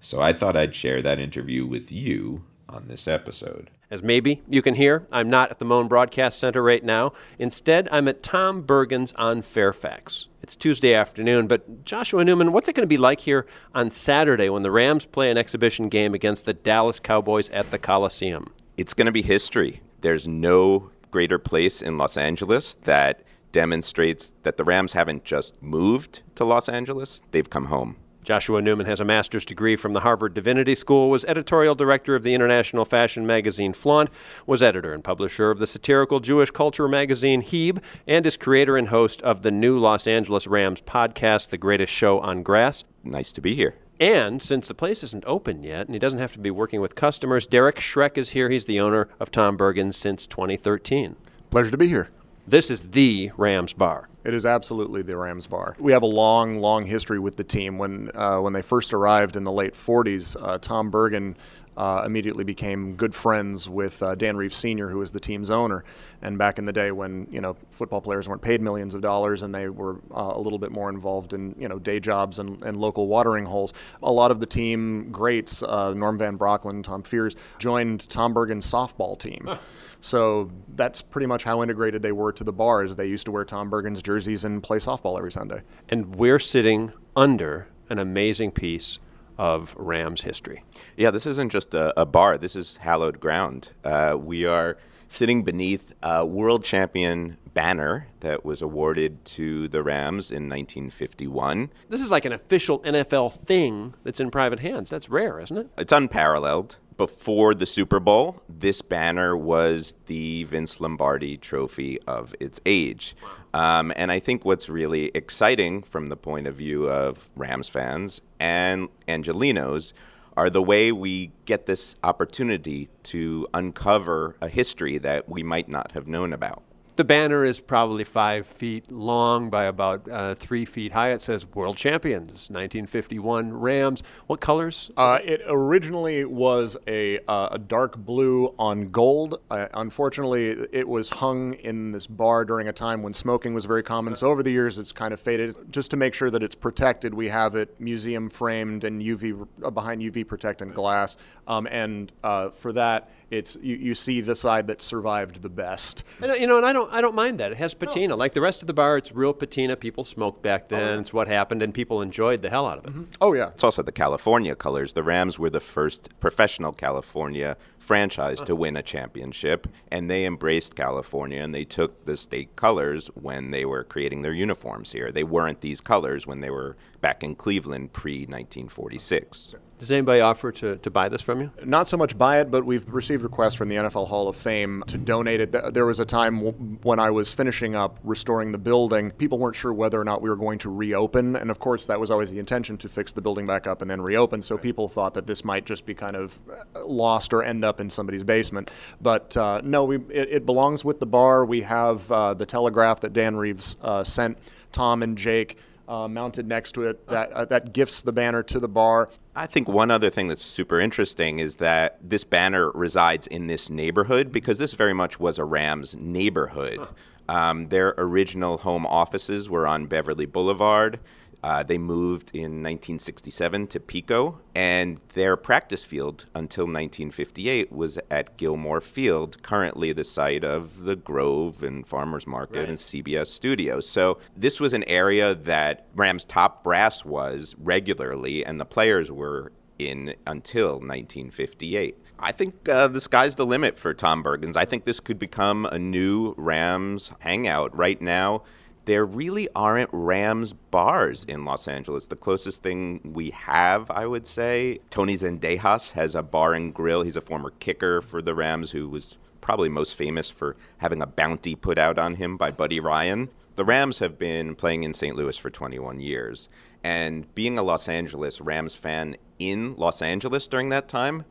So 0.02 0.22
I 0.22 0.34
thought 0.34 0.58
I'd 0.58 0.76
share 0.76 1.02
that 1.02 1.20
interview 1.20 1.66
with 1.66 1.90
you 1.90 2.44
on 2.68 2.90
this 2.90 3.08
episode. 3.08 3.70
As 3.92 4.02
maybe 4.02 4.42
you 4.48 4.62
can 4.62 4.76
hear, 4.76 5.06
I'm 5.12 5.30
not 5.30 5.52
at 5.52 5.60
the 5.60 5.66
Moan 5.66 5.90
Broadcast 5.90 6.40
Center 6.40 6.64
right 6.64 6.82
now. 6.82 7.12
Instead, 7.38 7.90
I'm 7.92 8.08
at 8.08 8.24
Tom 8.24 8.64
Bergin's 8.64 9.12
on 9.18 9.42
Fairfax. 9.42 10.30
It's 10.42 10.56
Tuesday 10.56 10.94
afternoon, 10.94 11.48
but 11.48 11.84
Joshua 11.84 12.24
Newman, 12.24 12.54
what's 12.54 12.70
it 12.70 12.74
going 12.74 12.86
to 12.86 12.88
be 12.88 12.96
like 12.96 13.20
here 13.20 13.46
on 13.76 13.92
Saturday 13.92 14.48
when 14.48 14.64
the 14.64 14.72
Rams 14.72 15.06
play 15.06 15.30
an 15.30 15.38
exhibition 15.38 15.90
game 15.90 16.14
against 16.14 16.46
the 16.46 16.54
Dallas 16.54 17.02
Cowboys 17.02 17.50
at 17.50 17.70
the 17.72 17.78
Coliseum? 17.78 18.54
It's 18.78 18.94
going 18.94 19.08
to 19.08 19.12
be 19.12 19.24
history. 19.24 19.82
There's 20.00 20.26
no 20.26 20.90
greater 21.12 21.38
place 21.38 21.82
in 21.82 21.98
Los 21.98 22.16
Angeles 22.16 22.76
that 22.84 23.24
demonstrates 23.52 24.34
that 24.44 24.56
the 24.56 24.64
Rams 24.64 24.94
haven't 24.94 25.26
just 25.26 25.62
moved 25.62 26.22
to 26.36 26.46
Los 26.46 26.70
Angeles, 26.70 27.22
they've 27.32 27.50
come 27.50 27.66
home. 27.66 27.98
Joshua 28.24 28.62
Newman 28.62 28.86
has 28.86 29.00
a 29.00 29.06
master's 29.06 29.46
degree 29.46 29.76
from 29.76 29.94
the 29.94 30.02
Harvard 30.02 30.36
Divinity 30.36 30.76
School, 30.76 31.10
was 31.10 31.26
editorial 31.26 31.74
director 31.74 32.16
of 32.16 32.22
the 32.22 32.36
international 32.36 32.86
fashion 32.86 33.26
magazine 33.26 33.74
Flaunt, 33.74 34.10
was 34.46 34.62
editor 34.62 34.94
and 34.94 35.04
publisher 35.04 35.50
of 35.50 35.58
the 35.58 35.66
satirical 35.66 36.20
Jewish 36.20 36.52
culture 36.52 36.88
magazine 36.88 37.42
Heeb, 37.42 37.80
and 38.06 38.26
is 38.28 38.38
creator 38.38 38.78
and 38.78 38.90
host 38.90 39.22
of 39.24 39.42
the 39.42 39.50
new 39.50 39.80
Los 39.80 40.06
Angeles 40.06 40.46
Rams 40.46 40.82
podcast, 40.82 41.50
The 41.50 41.58
Greatest 41.58 41.92
Show 41.92 42.20
on 42.20 42.44
Grass. 42.44 42.84
Nice 43.04 43.32
to 43.34 43.42
be 43.42 43.56
here. 43.56 43.76
And 44.00 44.42
since 44.42 44.68
the 44.68 44.74
place 44.74 45.04
isn't 45.04 45.26
open 45.26 45.64
yet 45.64 45.88
and 45.88 45.94
he 45.94 46.00
doesn't 46.00 46.20
have 46.20 46.34
to 46.34 46.40
be 46.40 46.52
working 46.52 46.82
with 46.82 46.96
customers, 46.96 47.46
Derek 47.46 47.78
Schreck 47.78 48.18
is 48.18 48.30
here. 48.30 48.50
He's 48.50 48.66
the 48.66 48.80
owner 48.80 49.08
of 49.20 49.32
Tom 49.32 49.58
Bergin 49.58 49.94
since 49.94 50.26
2013. 50.28 51.16
Pleasure 51.50 51.72
to 51.72 51.78
be 51.78 51.88
here. 51.88 52.10
This 52.48 52.72
is 52.72 52.82
the 52.82 53.32
Rams 53.38 53.74
Bar. 53.74 54.10
It 54.24 54.34
is 54.34 54.46
absolutely 54.46 55.02
the 55.02 55.18
Rams 55.18 55.48
bar. 55.48 55.76
We 55.80 55.94
have 55.94 56.04
a 56.04 56.08
long, 56.08 56.60
long 56.60 56.86
history 56.86 57.20
with 57.20 57.38
the 57.38 57.44
team. 57.44 57.78
When 57.78 58.12
uh, 58.14 58.40
when 58.40 58.54
they 58.54 58.62
first 58.62 58.94
arrived 58.94 59.36
in 59.36 59.44
the 59.44 59.52
late 59.52 59.74
40s, 59.74 60.36
uh, 60.40 60.58
Tom 60.60 60.92
Bergin 60.92 61.36
uh, 61.82 62.04
immediately 62.06 62.44
became 62.44 62.94
good 62.94 63.16
friends 63.16 63.68
with 63.68 64.04
uh, 64.04 64.14
Dan 64.14 64.38
Reeves 64.38 64.56
Sr., 64.56 64.88
who 64.88 65.00
was 65.00 65.10
the 65.10 65.20
team's 65.20 65.50
owner. 65.50 65.84
And 66.22 66.38
back 66.38 66.60
in 66.60 66.66
the 66.66 66.72
day 66.72 66.92
when 66.92 67.28
you 67.32 67.42
know 67.42 67.58
football 67.72 68.02
players 68.02 68.30
weren't 68.30 68.44
paid 68.44 68.62
millions 68.62 68.94
of 68.94 69.02
dollars 69.02 69.42
and 69.42 69.54
they 69.54 69.68
were 69.68 69.96
uh, 70.12 70.34
a 70.36 70.40
little 70.40 70.60
bit 70.60 70.72
more 70.72 70.90
involved 70.92 71.34
in 71.34 71.56
you 71.58 71.68
know 71.68 71.80
day 71.80 72.00
jobs 72.00 72.38
and, 72.38 72.62
and 72.62 72.78
local 72.78 73.08
watering 73.08 73.46
holes, 73.46 73.74
a 74.04 74.12
lot 74.12 74.30
of 74.30 74.40
the 74.40 74.46
team 74.46 75.12
greats, 75.12 75.64
uh, 75.64 75.92
Norm 75.96 76.20
Van 76.20 76.38
Brocklin, 76.38 76.84
Tom 76.84 77.02
Fears, 77.02 77.36
joined 77.58 78.08
Tom 78.12 78.32
Bergin's 78.32 78.72
softball 78.72 79.18
team. 79.18 79.46
Huh. 79.48 79.58
So 80.02 80.52
that's 80.76 81.02
pretty 81.02 81.26
much 81.26 81.44
how 81.44 81.64
integrated 81.64 82.04
they 82.04 82.12
were 82.12 82.32
to 82.32 82.44
the 82.44 82.54
bars. 82.54 82.96
They 82.96 83.08
used 83.08 83.26
to 83.26 83.32
wear 83.32 83.44
Tom 83.44 83.72
Bergin's 83.72 84.04
jerseys 84.04 84.44
and 84.44 84.62
play 84.62 84.78
softball 84.78 85.18
every 85.18 85.32
Sunday. 85.32 85.64
And 85.90 86.16
we're 86.16 86.40
sitting 86.40 86.92
under 87.16 87.70
an 87.90 87.98
amazing 87.98 88.52
piece 88.52 89.00
of 89.42 89.74
Rams 89.76 90.22
history. 90.22 90.64
Yeah, 90.96 91.10
this 91.10 91.26
isn't 91.26 91.52
just 91.52 91.74
a, 91.74 92.00
a 92.00 92.06
bar. 92.06 92.38
This 92.38 92.56
is 92.56 92.78
hallowed 92.78 93.20
ground. 93.20 93.70
Uh, 93.84 94.16
we 94.20 94.46
are 94.46 94.78
sitting 95.08 95.44
beneath 95.44 95.94
a 96.04 96.24
world 96.24 96.64
champion 96.64 97.38
banner 97.56 98.08
that 98.20 98.46
was 98.46 98.62
awarded 98.62 99.26
to 99.26 99.68
the 99.68 99.82
Rams 99.82 100.30
in 100.30 100.48
1951. 100.48 101.72
This 101.90 102.02
is 102.02 102.12
like 102.12 102.24
an 102.24 102.32
official 102.32 102.82
NFL 102.82 103.44
thing 103.48 103.96
that's 104.04 104.20
in 104.20 104.30
private 104.30 104.60
hands. 104.60 104.92
That's 104.92 105.10
rare, 105.10 105.40
isn't 105.40 105.58
it? 105.58 105.70
It's 105.76 105.92
unparalleled 105.92 106.78
before 107.02 107.56
the 107.56 107.66
Super 107.66 108.00
Bowl, 108.00 108.44
this 108.48 108.84
banner 108.84 109.36
was 109.36 109.96
the 110.06 110.44
Vince 110.44 110.80
Lombardi 110.80 111.36
trophy 111.36 112.00
of 112.04 112.36
its 112.40 112.62
age. 112.64 113.16
Um, 113.54 113.92
and 113.96 114.12
I 114.12 114.20
think 114.20 114.46
what's 114.46 114.70
really 114.70 115.12
exciting 115.14 115.84
from 115.84 116.08
the 116.08 116.16
point 116.16 116.48
of 116.48 116.56
view 116.56 116.90
of 116.90 117.30
Rams 117.36 117.68
fans 117.68 118.22
and 118.40 118.88
Angelinos 119.08 119.94
are 120.38 120.50
the 120.50 120.62
way 120.62 120.92
we 120.92 121.32
get 121.46 121.66
this 121.66 121.96
opportunity 122.04 122.90
to 123.04 123.46
uncover 123.54 124.38
a 124.42 124.48
history 124.48 124.98
that 124.98 125.28
we 125.28 125.44
might 125.44 125.68
not 125.68 125.92
have 125.92 126.08
known 126.08 126.32
about. 126.32 126.64
The 126.96 127.06
banner 127.06 127.46
is 127.46 127.62
probably 127.62 128.04
five 128.04 128.46
feet 128.46 128.92
long 128.92 129.50
by 129.50 129.64
about 129.64 130.10
uh, 130.10 130.36
three 130.36 130.66
feet 130.66 130.92
high. 130.92 131.12
It 131.12 131.22
says 131.22 131.46
World 131.46 131.78
Champions, 131.78 132.50
1951 132.50 133.54
Rams. 133.54 134.04
What 134.28 134.42
colors? 134.42 134.92
Uh, 134.98 135.20
it 135.24 135.42
originally 135.48 136.26
was 136.26 136.76
a, 136.88 137.20
uh, 137.30 137.50
a 137.54 137.58
dark 137.58 137.96
blue 137.96 138.54
on 138.60 138.92
gold. 138.92 139.40
Uh, 139.50 139.68
unfortunately, 139.74 140.50
it 140.74 140.86
was 140.86 141.10
hung 141.10 141.54
in 141.54 141.94
this 141.94 142.08
bar 142.08 142.44
during 142.44 142.68
a 142.68 142.74
time 142.74 143.02
when 143.04 143.14
smoking 143.14 143.54
was 143.54 143.64
very 143.64 143.84
common. 143.84 144.14
So 144.18 144.28
over 144.28 144.44
the 144.44 144.52
years, 144.52 144.78
it's 144.78 144.92
kind 144.92 145.14
of 145.14 145.22
faded. 145.22 145.72
Just 145.72 145.92
to 145.92 145.98
make 145.98 146.14
sure 146.14 146.30
that 146.30 146.44
it's 146.44 146.56
protected, 146.56 147.14
we 147.14 147.30
have 147.30 147.56
it 147.56 147.74
museum 147.80 148.30
framed 148.30 148.84
and 148.84 149.02
UV 149.02 149.48
behind 149.74 150.02
UV 150.02 150.28
protectant 150.28 150.74
glass. 150.74 151.16
Um, 151.48 151.68
and 151.72 152.12
uh, 152.22 152.50
for 152.50 152.74
that, 152.74 153.10
it's 153.32 153.58
you, 153.62 153.78
you 153.78 153.96
see 153.96 154.22
the 154.22 154.36
side 154.36 154.68
that 154.68 154.82
survived 154.82 155.42
the 155.42 155.50
best. 155.50 156.04
And, 156.22 156.34
you 156.40 156.46
know, 156.46 156.58
and 156.58 156.66
I 156.66 156.74
don't, 156.74 156.92
I 156.92 157.02
don't 157.02 157.16
mind 157.16 157.40
that. 157.40 157.52
It 157.52 157.58
has 157.58 157.74
patina. 157.74 158.16
Like 158.16 158.34
the 158.34 158.42
rest 158.42 158.62
of 158.62 158.68
the 158.68 158.74
bar, 158.74 158.98
it's 158.98 159.12
real 159.12 159.34
patina. 159.34 159.76
People 159.76 160.04
smoked 160.04 160.42
back 160.42 160.68
then. 160.70 160.98
Oh, 160.98 161.00
it's 161.00 161.14
what 161.14 161.28
happened, 161.28 161.64
and 161.64 161.74
people 161.74 162.02
enjoyed 162.02 162.42
the 162.42 162.50
hell 162.50 162.68
out 162.68 162.78
of 162.78 162.86
it. 162.86 162.90
Mm-hmm. 162.92 163.04
Oh 163.22 163.34
yeah, 163.34 163.50
It's 163.50 163.64
also 163.64 163.82
the 163.82 163.92
California 163.92 164.54
colors. 164.54 164.94
The 164.94 165.04
Rams 165.04 165.40
were 165.40 165.50
the 165.50 165.60
first 165.60 166.10
professional 166.20 166.74
California 166.74 167.58
franchise 167.82 168.38
to 168.38 168.44
uh-huh. 168.44 168.56
win 168.56 168.78
a 168.78 168.84
championship, 168.84 169.68
and 169.90 170.10
they 170.10 170.26
embraced 170.26 170.76
California 170.76 171.42
and 171.42 171.54
they 171.54 171.66
took 171.66 172.06
the 172.06 172.16
state 172.16 172.56
colors 172.56 173.08
when 173.16 173.52
they 173.52 173.66
were 173.66 173.84
creating 173.84 174.22
their 174.22 174.34
uniforms 174.34 174.92
here. 174.92 175.12
They 175.12 175.24
weren't 175.24 175.62
these 175.62 175.82
colors 175.82 176.28
when 176.28 176.42
they 176.42 176.50
were 176.50 176.78
back 177.02 177.24
in 177.24 177.36
Cleveland 177.36 177.94
pre 177.94 178.20
1946. 178.22 179.56
Does 179.82 179.92
anybody 179.92 180.22
offer 180.22 180.52
to, 180.52 180.78
to 180.78 180.92
buy 180.92 181.10
this 181.10 181.24
from 181.24 181.42
you? 181.42 181.52
not 181.66 181.88
so 181.88 181.98
much 181.98 182.16
buy 182.16 182.40
it, 182.40 182.52
but 182.52 182.64
we've 182.64 182.88
received 182.88 183.24
requests 183.24 183.56
from 183.56 183.68
the 183.68 183.78
NFL 183.78 184.08
Hall 184.08 184.28
of 184.28 184.36
Fame 184.36 184.84
to 184.86 184.96
donate 184.96 185.42
it. 185.42 185.74
There 185.74 185.88
was 185.88 186.00
a 186.00 186.06
time 186.06 186.36
w- 186.36 186.54
when 186.84 187.00
I 187.00 187.10
was 187.10 187.34
finishing 187.34 187.74
up 187.74 188.00
restoring 188.04 188.52
the 188.52 188.60
building. 188.60 189.10
People 189.10 189.40
weren't 189.40 189.56
sure 189.56 189.74
whether 189.74 190.00
or 190.00 190.04
not 190.04 190.22
we 190.22 190.30
were 190.30 190.36
going 190.36 190.60
to 190.60 190.70
reopen, 190.70 191.36
and 191.36 191.50
of 191.50 191.58
course, 191.58 191.88
that 191.88 192.00
was 192.00 192.12
always 192.12 192.30
the 192.30 192.38
intention 192.38 192.78
to 192.78 192.88
fix 192.88 193.12
the 193.12 193.22
building 193.22 193.48
back 193.48 193.66
up 193.66 193.82
and 193.82 193.90
then 193.90 194.00
reopen. 194.00 194.44
So 194.44 194.56
people 194.56 194.88
thought 194.88 195.16
that 195.16 195.26
this 195.26 195.44
might 195.44 195.66
just 195.66 195.84
be 195.88 195.96
kind 195.96 196.16
of 196.16 196.40
uh, 196.76 196.86
lost 196.86 197.34
or 197.34 197.42
end 197.42 197.66
up 197.66 197.80
in 197.80 197.90
somebody's 197.90 198.24
basement. 198.24 198.70
But 199.02 199.36
uh, 199.36 199.62
no, 199.64 199.86
we, 199.86 199.96
it, 200.10 200.30
it 200.30 200.46
belongs 200.46 200.86
with 200.86 201.00
the 201.00 201.08
bar. 201.08 201.44
We 201.44 201.62
have 201.62 202.12
uh, 202.12 202.36
the 202.36 202.46
telegraph 202.46 203.00
that 203.00 203.14
Dan 203.14 203.36
Reeves 203.36 203.78
uh, 203.82 204.04
sent 204.04 204.38
Tom 204.72 205.02
and 205.02 205.18
Jake. 205.18 205.58
Uh, 205.88 206.08
mounted 206.08 206.48
next 206.48 206.72
to 206.74 206.84
it 206.84 207.06
that 207.08 207.32
uh, 207.34 207.44
that 207.44 207.74
gifts 207.74 208.02
the 208.02 208.14
banner 208.14 208.42
to 208.44 208.60
the 208.60 208.68
bar. 208.68 209.10
I 209.36 209.46
think 209.46 209.68
one 209.68 209.92
other 209.92 210.10
thing 210.10 210.28
that's 210.28 210.42
super 210.42 210.80
interesting 210.80 211.40
is 211.40 211.58
that 211.58 211.98
this 212.02 212.24
banner 212.24 212.72
resides 212.72 213.28
in 213.28 213.48
this 213.48 213.70
neighborhood 213.70 214.32
because 214.32 214.58
this 214.58 214.74
very 214.74 214.94
much 214.94 215.20
was 215.20 215.38
a 215.38 215.44
Rams 215.44 215.96
neighborhood. 215.96 216.88
Um, 217.28 217.68
their 217.70 217.94
original 217.98 218.58
home 218.60 218.86
offices 218.86 219.50
were 219.50 219.66
on 219.68 219.86
Beverly 219.86 220.26
Boulevard. 220.26 221.00
Uh, 221.44 221.64
they 221.64 221.78
moved 221.78 222.30
in 222.34 222.62
1967 222.62 223.68
to 223.68 223.80
Pico, 223.80 224.40
and 224.54 225.02
their 225.16 225.36
practice 225.36 225.84
field 225.84 226.26
until 226.36 226.66
1958 226.66 227.72
was 227.72 227.98
at 228.12 228.38
Gilmore 228.38 228.82
Field, 228.82 229.42
currently 229.42 229.92
the 229.92 230.04
site 230.04 230.44
of 230.44 230.84
the 230.84 230.96
Grove 230.96 231.64
and 231.64 231.88
Farmers 231.88 232.28
Market 232.28 232.70
and 232.70 232.78
CBS 232.78 233.28
Studios. 233.28 233.90
So 233.90 234.20
this 234.38 234.60
was 234.60 234.74
an 234.74 234.84
area 234.84 235.34
that 235.34 235.88
Rams 235.96 236.26
top 236.26 236.64
brass 236.64 237.04
was 237.04 237.56
regularly, 237.58 238.46
and 238.46 238.60
the 238.60 238.66
players 238.66 239.12
were 239.12 239.52
in 239.80 240.14
until 240.28 240.74
1958. 240.74 241.98
I 242.20 242.32
think 242.32 242.70
uh, 242.70 242.88
the 242.88 243.02
sky's 243.02 243.36
the 243.36 243.46
limit 243.46 243.80
for 243.80 243.94
Tom 243.96 244.24
Bergin's. 244.24 244.56
I 244.56 244.66
think 244.66 244.86
this 244.86 245.00
could 245.00 245.18
become 245.18 245.66
a 245.66 245.80
new 245.80 246.36
Rams 246.38 247.12
hangout. 247.20 247.76
Right 247.76 248.00
now, 248.00 248.44
there 248.92 249.06
really 249.06 249.48
aren't 249.56 249.90
Rams 249.94 250.52
bars 250.52 251.24
in 251.24 251.46
Los 251.46 251.66
Angeles. 251.66 252.08
The 252.08 252.18
closest 252.18 252.62
thing 252.62 253.00
we 253.14 253.30
have, 253.30 253.90
I 253.90 254.06
would 254.06 254.28
say, 254.28 254.80
Tony 254.90 255.18
Zendejas 255.18 255.94
has 255.94 256.14
a 256.14 256.22
bar 256.22 256.54
and 256.54 256.74
grill. 256.74 257.04
He's 257.04 257.16
a 257.16 257.22
former 257.22 257.54
kicker 257.62 258.02
for 258.02 258.22
the 258.22 258.36
Rams 258.36 258.72
who 258.72 258.90
was 258.90 259.16
probably 259.40 259.70
most 259.70 259.96
famous 259.96 260.30
for 260.30 260.58
having 260.80 261.02
a 261.02 261.08
bounty 261.08 261.56
put 261.56 261.78
out 261.78 261.98
on 261.98 262.16
him 262.16 262.36
by 262.36 262.52
Buddy 262.52 262.82
Ryan. 262.82 263.30
The 263.56 263.64
Rams 263.64 264.00
have 264.00 264.20
been 264.20 264.56
playing 264.56 264.84
in 264.84 264.94
St. 264.94 265.16
Louis 265.16 265.38
for 265.38 265.50
21 265.50 266.02
years. 266.02 266.50
And 266.84 267.34
being 267.34 267.58
a 267.58 267.64
Los 267.64 267.88
Angeles 267.88 268.42
Rams 268.42 268.76
fan 268.76 269.16
in 269.40 269.74
Los 269.78 270.02
Angeles 270.02 270.48
during 270.48 270.68
that 270.68 270.90
time 270.90 271.24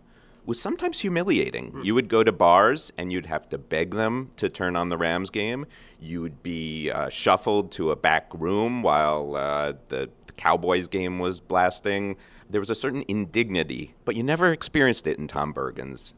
was 0.47 0.61
sometimes 0.61 1.01
humiliating. 1.01 1.81
You 1.83 1.95
would 1.95 2.09
go 2.09 2.25
to 2.25 2.33
bars 2.33 2.93
and 2.97 3.13
you'd 3.13 3.27
have 3.27 3.49
to 3.51 3.59
beg 3.59 3.93
them 3.93 4.31
to 4.37 4.49
turn 4.49 4.77
on 4.77 4.89
the 4.89 4.97
Rams 4.97 5.31
game. 5.31 5.67
You 5.99 6.23
would 6.23 6.43
be 6.43 6.91
uh, 6.91 7.09
shuffled 7.09 7.71
to 7.73 7.91
a 7.91 7.97
back 7.97 8.31
room 8.35 8.83
while 8.83 9.37
uh, 9.37 9.75
the 9.89 10.11
Cowboys 10.37 10.89
game 10.89 11.19
was 11.19 11.41
blasting. 11.41 12.17
There 12.49 12.61
was 12.61 12.71
a 12.71 12.75
certain 12.75 13.05
indignity, 13.09 13.95
but 14.05 14.17
you 14.17 14.23
never 14.23 14.53
experienced 14.53 15.07
it 15.07 15.19
in 15.19 15.29
Tom 15.29 15.53
Bergin's. 15.53 16.15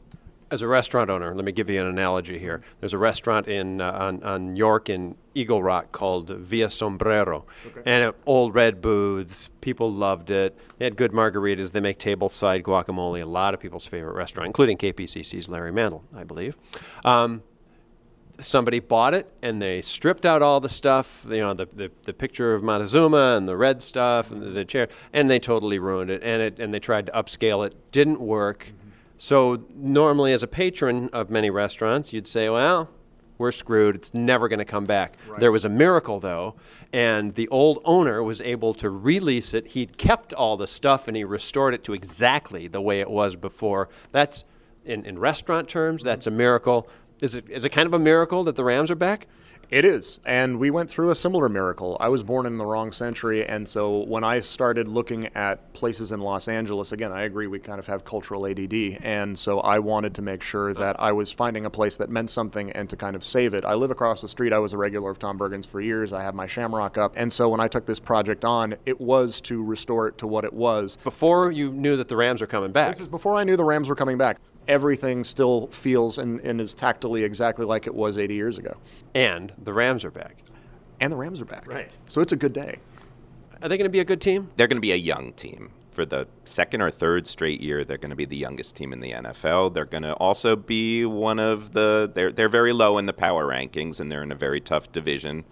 As 0.52 0.61
a 0.61 0.68
restaurant 0.68 1.09
owner, 1.09 1.35
let 1.35 1.47
me 1.47 1.50
give 1.50 1.71
you 1.71 1.80
an 1.80 1.87
analogy 1.87 2.38
here. 2.38 2.61
There's 2.78 2.92
a 2.92 2.99
restaurant 2.99 3.49
in 3.49 3.80
uh, 3.80 3.90
on, 3.90 4.23
on 4.23 4.54
York 4.54 4.90
in 4.90 5.16
Eagle 5.35 5.62
Rock 5.62 5.92
called 5.92 6.28
Villa 6.28 6.68
Sombrero, 6.68 7.47
and 7.87 8.04
uh, 8.04 8.12
old 8.26 8.54
red 8.54 8.82
booths. 8.82 9.49
People 9.62 9.90
loved 9.90 10.28
it. 10.28 10.54
They 10.76 10.85
had 10.85 10.94
good 10.97 11.12
margaritas. 11.12 11.73
They 11.73 11.80
make 11.80 11.99
tableside 11.99 12.64
guacamole. 12.64 13.23
A 13.23 13.25
lot 13.25 13.54
of 13.54 13.61
people's 13.61 13.87
favorite 13.87 14.12
restaurant, 14.12 14.47
including 14.47 14.76
KPCC's 14.76 15.49
Larry 15.49 15.73
Mantle, 15.73 16.04
I 16.14 16.25
believe. 16.25 16.59
Um, 17.02 17.42
somebody 18.38 18.80
bought 18.80 19.14
it 19.14 19.32
and 19.42 19.62
they 19.62 19.80
stripped 19.80 20.26
out 20.26 20.42
all 20.42 20.61
the 20.61 20.68
stuff, 20.68 21.25
you 21.30 21.38
know, 21.38 21.54
the, 21.54 21.66
the, 21.73 21.90
the 22.04 22.12
picture 22.12 22.54
of 22.54 22.62
Montezuma 22.62 23.37
and 23.38 23.49
the 23.49 23.56
red 23.56 23.80
stuff 23.80 24.30
and 24.30 24.42
the, 24.42 24.50
the 24.50 24.66
chair, 24.66 24.88
and 25.14 25.30
they 25.30 25.38
totally 25.38 25.78
ruined 25.78 26.11
it. 26.11 26.23
And 26.23 26.42
it 26.42 26.59
and 26.59 26.75
they 26.75 26.80
tried 26.80 27.06
to 27.06 27.12
upscale 27.12 27.66
it, 27.66 27.75
didn't 27.90 28.21
work. 28.21 28.73
So 29.22 29.62
normally, 29.72 30.32
as 30.32 30.42
a 30.42 30.48
patron 30.48 31.08
of 31.12 31.30
many 31.30 31.48
restaurants, 31.48 32.12
you'd 32.12 32.26
say, 32.26 32.48
well. 32.48 32.90
We're 33.38 33.52
screwed. 33.52 33.94
It's 33.96 34.12
never 34.12 34.48
going 34.48 34.58
to 34.58 34.64
come 34.64 34.84
back. 34.84 35.16
There 35.38 35.50
was 35.50 35.64
a 35.64 35.68
miracle, 35.68 36.20
though, 36.20 36.54
and 36.92 37.34
the 37.34 37.48
old 37.48 37.80
owner 37.84 38.22
was 38.22 38.40
able 38.40 38.74
to 38.74 38.90
release 38.90 39.54
it. 39.54 39.68
He'd 39.68 39.96
kept 39.96 40.32
all 40.32 40.56
the 40.56 40.66
stuff 40.66 41.08
and 41.08 41.16
he 41.16 41.24
restored 41.24 41.74
it 41.74 41.82
to 41.84 41.92
exactly 41.92 42.68
the 42.68 42.80
way 42.80 43.00
it 43.00 43.10
was 43.10 43.34
before. 43.34 43.88
That's, 44.12 44.44
in, 44.84 45.04
in 45.06 45.18
restaurant 45.18 45.68
terms, 45.68 46.02
that's 46.02 46.26
mm-hmm. 46.26 46.34
a 46.34 46.38
miracle. 46.38 46.88
Is 47.20 47.34
it, 47.34 47.48
is 47.48 47.64
it 47.64 47.70
kind 47.70 47.86
of 47.86 47.94
a 47.94 47.98
miracle 47.98 48.44
that 48.44 48.54
the 48.54 48.64
Rams 48.64 48.90
are 48.90 48.96
back? 48.96 49.26
It 49.72 49.86
is. 49.86 50.20
And 50.26 50.58
we 50.58 50.70
went 50.70 50.90
through 50.90 51.08
a 51.08 51.14
similar 51.14 51.48
miracle. 51.48 51.96
I 51.98 52.10
was 52.10 52.22
born 52.22 52.44
in 52.44 52.58
the 52.58 52.66
wrong 52.66 52.92
century. 52.92 53.46
And 53.46 53.66
so 53.66 54.00
when 54.00 54.22
I 54.22 54.40
started 54.40 54.86
looking 54.86 55.28
at 55.34 55.72
places 55.72 56.12
in 56.12 56.20
Los 56.20 56.46
Angeles, 56.46 56.92
again, 56.92 57.10
I 57.10 57.22
agree 57.22 57.46
we 57.46 57.58
kind 57.58 57.78
of 57.78 57.86
have 57.86 58.04
cultural 58.04 58.46
ADD. 58.46 58.98
And 59.00 59.38
so 59.38 59.60
I 59.60 59.78
wanted 59.78 60.14
to 60.16 60.22
make 60.22 60.42
sure 60.42 60.74
that 60.74 61.00
I 61.00 61.12
was 61.12 61.32
finding 61.32 61.64
a 61.64 61.70
place 61.70 61.96
that 61.96 62.10
meant 62.10 62.28
something 62.28 62.70
and 62.72 62.90
to 62.90 62.96
kind 62.96 63.16
of 63.16 63.24
save 63.24 63.54
it. 63.54 63.64
I 63.64 63.72
live 63.72 63.90
across 63.90 64.20
the 64.20 64.28
street. 64.28 64.52
I 64.52 64.58
was 64.58 64.74
a 64.74 64.76
regular 64.76 65.10
of 65.10 65.18
Tom 65.18 65.38
Bergin's 65.38 65.64
for 65.64 65.80
years. 65.80 66.12
I 66.12 66.22
have 66.22 66.34
my 66.34 66.46
Shamrock 66.46 66.98
up. 66.98 67.14
And 67.16 67.32
so 67.32 67.48
when 67.48 67.60
I 67.60 67.66
took 67.66 67.86
this 67.86 67.98
project 67.98 68.44
on, 68.44 68.74
it 68.84 69.00
was 69.00 69.40
to 69.42 69.64
restore 69.64 70.06
it 70.06 70.18
to 70.18 70.26
what 70.26 70.44
it 70.44 70.52
was. 70.52 70.98
Before 71.02 71.50
you 71.50 71.72
knew 71.72 71.96
that 71.96 72.08
the 72.08 72.16
Rams 72.16 72.42
were 72.42 72.46
coming 72.46 72.72
back. 72.72 72.90
This 72.90 73.00
is 73.00 73.08
before 73.08 73.36
I 73.36 73.44
knew 73.44 73.56
the 73.56 73.64
Rams 73.64 73.88
were 73.88 73.96
coming 73.96 74.18
back. 74.18 74.36
Everything 74.69 75.25
still 75.25 75.66
feels 75.69 76.19
and, 76.19 76.40
and 76.40 76.61
is 76.61 76.75
tactily 76.75 77.25
exactly 77.25 77.64
like 77.64 77.87
it 77.87 77.95
was 77.95 78.19
80 78.19 78.35
years 78.35 78.59
ago. 78.59 78.76
And 79.14 79.52
the 79.62 79.73
Rams 79.73 80.04
are 80.04 80.11
back. 80.11 80.37
And 81.00 81.12
the 81.12 81.16
Rams 81.16 81.40
are 81.40 81.47
back. 81.47 81.66
Right. 81.66 81.90
So 82.07 82.21
it's 82.21 82.33
a 82.33 82.37
good 82.37 82.52
day. 82.52 82.78
Are 83.62 83.69
they 83.69 83.76
going 83.76 83.88
to 83.88 83.92
be 83.92 84.00
a 84.00 84.04
good 84.04 84.21
team? 84.21 84.50
They're 84.57 84.66
going 84.66 84.76
to 84.76 84.81
be 84.81 84.92
a 84.92 84.97
young 84.97 85.33
team. 85.33 85.71
For 85.92 86.07
the 86.07 86.26
second 86.47 86.81
or 86.81 86.90
third 86.90 87.26
straight 87.26 87.61
year, 87.61 87.85
they're 87.85 87.99
going 87.99 88.11
to 88.11 88.16
be 88.16 88.25
the 88.25 88.37
youngest 88.37 88.75
team 88.75 88.95
in 88.95 89.00
the 89.00 89.12
NFL. 89.12 89.75
They're 89.75 89.85
going 89.85 90.04
to 90.04 90.14
also 90.14 90.57
be 90.57 91.04
one 91.04 91.38
of 91.38 91.75
the. 91.75 92.11
They're 92.12 92.33
they're 92.33 92.49
very 92.49 92.73
low 92.73 92.97
in 92.97 93.04
the 93.04 93.12
power 93.12 93.47
rankings, 93.47 94.00
and 94.00 94.11
they're 94.11 94.23
in 94.23 94.33
a 94.33 94.37
very 94.37 94.59
tough 94.59 94.90
division. 94.90 95.45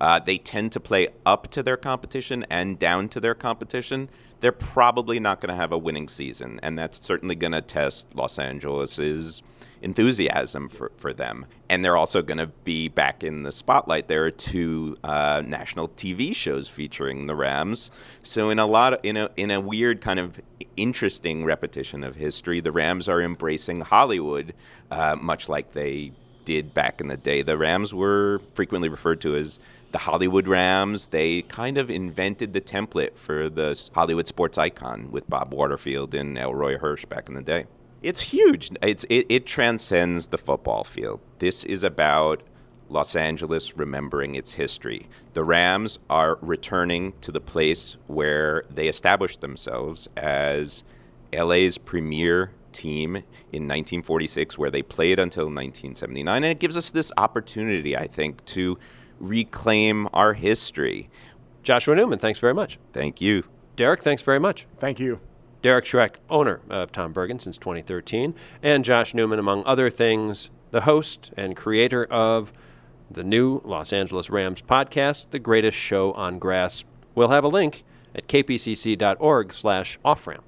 Uh, 0.00 0.20
they 0.20 0.38
tend 0.38 0.70
to 0.72 0.80
play 0.80 1.08
up 1.26 1.50
to 1.50 1.62
their 1.62 1.76
competition 1.76 2.46
and 2.48 2.78
down 2.78 3.08
to 3.08 3.18
their 3.20 3.34
competition. 3.34 4.08
They're 4.40 4.52
probably 4.52 5.20
not 5.20 5.40
going 5.40 5.50
to 5.50 5.56
have 5.56 5.72
a 5.72 5.78
winning 5.78 6.08
season, 6.08 6.60
and 6.62 6.78
that's 6.78 7.04
certainly 7.04 7.34
going 7.34 7.52
to 7.52 7.60
test 7.60 8.14
Los 8.14 8.38
Angeles's 8.38 9.42
enthusiasm 9.82 10.68
for, 10.68 10.90
for 10.96 11.12
them. 11.12 11.46
And 11.68 11.84
they're 11.84 11.96
also 11.96 12.22
going 12.22 12.38
to 12.38 12.48
be 12.48 12.88
back 12.88 13.22
in 13.22 13.42
the 13.42 13.52
spotlight. 13.52 14.08
There 14.08 14.24
are 14.24 14.30
two 14.30 14.96
uh, 15.04 15.42
national 15.44 15.88
TV 15.90 16.34
shows 16.34 16.68
featuring 16.68 17.26
the 17.26 17.34
Rams. 17.34 17.90
So 18.22 18.50
in 18.50 18.58
a 18.58 18.66
lot 18.66 18.94
of, 18.94 19.00
in 19.02 19.16
a 19.16 19.30
in 19.36 19.50
a 19.50 19.60
weird 19.60 20.00
kind 20.00 20.18
of 20.18 20.40
interesting 20.76 21.44
repetition 21.44 22.04
of 22.04 22.16
history, 22.16 22.60
the 22.60 22.72
Rams 22.72 23.08
are 23.08 23.20
embracing 23.20 23.82
Hollywood, 23.82 24.54
uh, 24.90 25.16
much 25.16 25.48
like 25.48 25.72
they 25.72 26.12
did 26.44 26.72
back 26.72 27.00
in 27.00 27.08
the 27.08 27.16
day. 27.16 27.42
The 27.42 27.58
Rams 27.58 27.92
were 27.92 28.40
frequently 28.54 28.88
referred 28.88 29.20
to 29.20 29.36
as 29.36 29.60
the 29.92 29.98
Hollywood 29.98 30.46
Rams. 30.46 31.08
They 31.08 31.42
kind 31.42 31.78
of 31.78 31.90
invented 31.90 32.52
the 32.52 32.60
template 32.60 33.16
for 33.16 33.48
the 33.48 33.88
Hollywood 33.94 34.28
sports 34.28 34.58
icon 34.58 35.10
with 35.10 35.28
Bob 35.28 35.52
Waterfield 35.52 36.14
and 36.14 36.36
Elroy 36.36 36.78
Hirsch 36.78 37.04
back 37.06 37.28
in 37.28 37.34
the 37.34 37.42
day. 37.42 37.66
It's 38.02 38.22
huge. 38.22 38.70
It's 38.82 39.04
it, 39.10 39.26
it 39.28 39.46
transcends 39.46 40.28
the 40.28 40.38
football 40.38 40.84
field. 40.84 41.20
This 41.40 41.64
is 41.64 41.82
about 41.82 42.42
Los 42.88 43.16
Angeles 43.16 43.76
remembering 43.76 44.34
its 44.34 44.52
history. 44.52 45.08
The 45.34 45.44
Rams 45.44 45.98
are 46.08 46.38
returning 46.40 47.14
to 47.20 47.32
the 47.32 47.40
place 47.40 47.96
where 48.06 48.64
they 48.70 48.88
established 48.88 49.40
themselves 49.40 50.08
as 50.16 50.84
LA's 51.32 51.76
premier 51.76 52.52
team 52.72 53.16
in 53.52 53.64
1946, 53.64 54.56
where 54.56 54.70
they 54.70 54.82
played 54.82 55.18
until 55.18 55.44
1979. 55.44 56.44
And 56.44 56.52
it 56.52 56.60
gives 56.60 56.76
us 56.76 56.90
this 56.90 57.12
opportunity, 57.16 57.96
I 57.96 58.06
think, 58.06 58.44
to 58.46 58.78
reclaim 59.18 60.08
our 60.12 60.34
history. 60.34 61.10
Joshua 61.62 61.94
Newman, 61.94 62.18
thanks 62.18 62.38
very 62.38 62.54
much. 62.54 62.78
Thank 62.92 63.20
you. 63.20 63.44
Derek, 63.76 64.02
thanks 64.02 64.22
very 64.22 64.40
much. 64.40 64.66
Thank 64.78 64.98
you. 64.98 65.20
Derek 65.60 65.84
Schreck, 65.84 66.16
owner 66.30 66.60
of 66.70 66.92
Tom 66.92 67.12
Bergin 67.12 67.40
since 67.40 67.58
2013, 67.58 68.34
and 68.62 68.84
Josh 68.84 69.12
Newman, 69.12 69.38
among 69.38 69.64
other 69.64 69.90
things, 69.90 70.50
the 70.70 70.82
host 70.82 71.32
and 71.36 71.56
creator 71.56 72.04
of 72.04 72.52
the 73.10 73.24
new 73.24 73.60
Los 73.64 73.92
Angeles 73.92 74.30
Rams 74.30 74.62
podcast, 74.62 75.30
The 75.30 75.38
Greatest 75.38 75.76
Show 75.76 76.12
on 76.12 76.38
Grass. 76.38 76.84
We'll 77.14 77.28
have 77.28 77.44
a 77.44 77.48
link 77.48 77.84
at 78.14 78.28
kpcc.org 78.28 79.52
slash 79.52 79.98
offramp. 80.04 80.44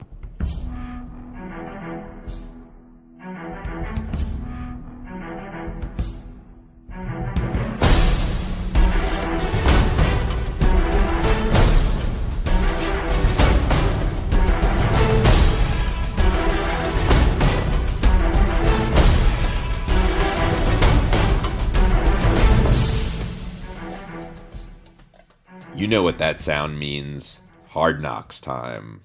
Know 25.90 26.02
what 26.04 26.18
that 26.18 26.38
sound 26.38 26.78
means. 26.78 27.40
Hard 27.70 28.00
knocks 28.00 28.40
time. 28.40 29.00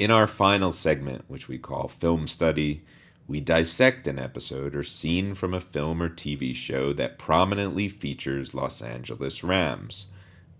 In 0.00 0.10
our 0.10 0.26
final 0.26 0.72
segment, 0.72 1.24
which 1.28 1.46
we 1.46 1.58
call 1.58 1.86
Film 1.86 2.26
Study, 2.26 2.82
we 3.28 3.40
dissect 3.40 4.08
an 4.08 4.18
episode 4.18 4.74
or 4.74 4.82
scene 4.82 5.36
from 5.36 5.54
a 5.54 5.60
film 5.60 6.02
or 6.02 6.08
TV 6.08 6.52
show 6.52 6.92
that 6.94 7.18
prominently 7.18 7.88
features 7.88 8.52
Los 8.52 8.82
Angeles 8.82 9.44
Rams. 9.44 10.06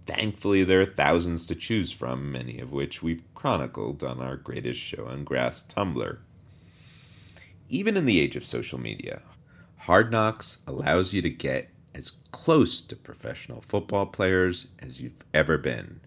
Thankfully, 0.06 0.62
there 0.62 0.82
are 0.82 0.87
thousands 0.87 1.44
to 1.46 1.56
choose 1.56 1.90
from, 1.90 2.30
many 2.30 2.60
of 2.60 2.70
which 2.70 3.02
we've 3.02 3.25
chronicled 3.34 4.04
on 4.04 4.20
our 4.20 4.37
Greatest 4.37 4.80
Show 4.80 5.06
on 5.06 5.25
Grass 5.25 5.64
Tumblr. 5.64 6.18
Even 7.68 7.96
in 7.96 8.06
the 8.06 8.20
age 8.20 8.37
of 8.37 8.46
social 8.46 8.78
media, 8.78 9.22
Hard 9.78 10.12
Knocks 10.12 10.58
allows 10.68 11.12
you 11.12 11.20
to 11.20 11.30
get 11.30 11.70
as 12.00 12.12
close 12.30 12.80
to 12.80 12.97
professional 12.97 13.61
football 13.61 14.07
players 14.07 14.69
as 14.78 15.02
you've 15.02 15.23
ever 15.35 15.59
been. 15.59 16.00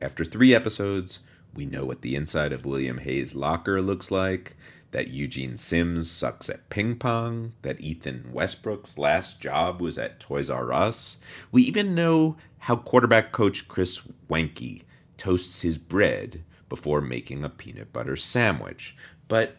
After 0.00 0.24
three 0.24 0.54
episodes, 0.54 1.18
we 1.52 1.66
know 1.66 1.84
what 1.84 2.02
the 2.02 2.14
inside 2.14 2.52
of 2.52 2.64
William 2.64 2.98
Hayes' 2.98 3.34
locker 3.34 3.82
looks 3.82 4.12
like, 4.12 4.56
that 4.92 5.08
Eugene 5.08 5.56
Sims 5.56 6.08
sucks 6.08 6.48
at 6.48 6.70
ping 6.70 6.94
pong, 6.94 7.54
that 7.62 7.80
Ethan 7.80 8.30
Westbrooks' 8.32 8.96
last 8.96 9.40
job 9.40 9.80
was 9.80 9.98
at 9.98 10.20
Toys 10.20 10.48
R 10.48 10.72
Us. 10.72 11.16
We 11.50 11.62
even 11.64 11.92
know 11.92 12.36
how 12.58 12.76
quarterback 12.76 13.32
coach 13.32 13.66
Chris 13.66 14.00
Weinke 14.30 14.84
toasts 15.16 15.62
his 15.62 15.76
bread 15.76 16.44
before 16.68 17.00
making 17.00 17.42
a 17.42 17.48
peanut 17.48 17.92
butter 17.92 18.14
sandwich. 18.14 18.96
But 19.26 19.56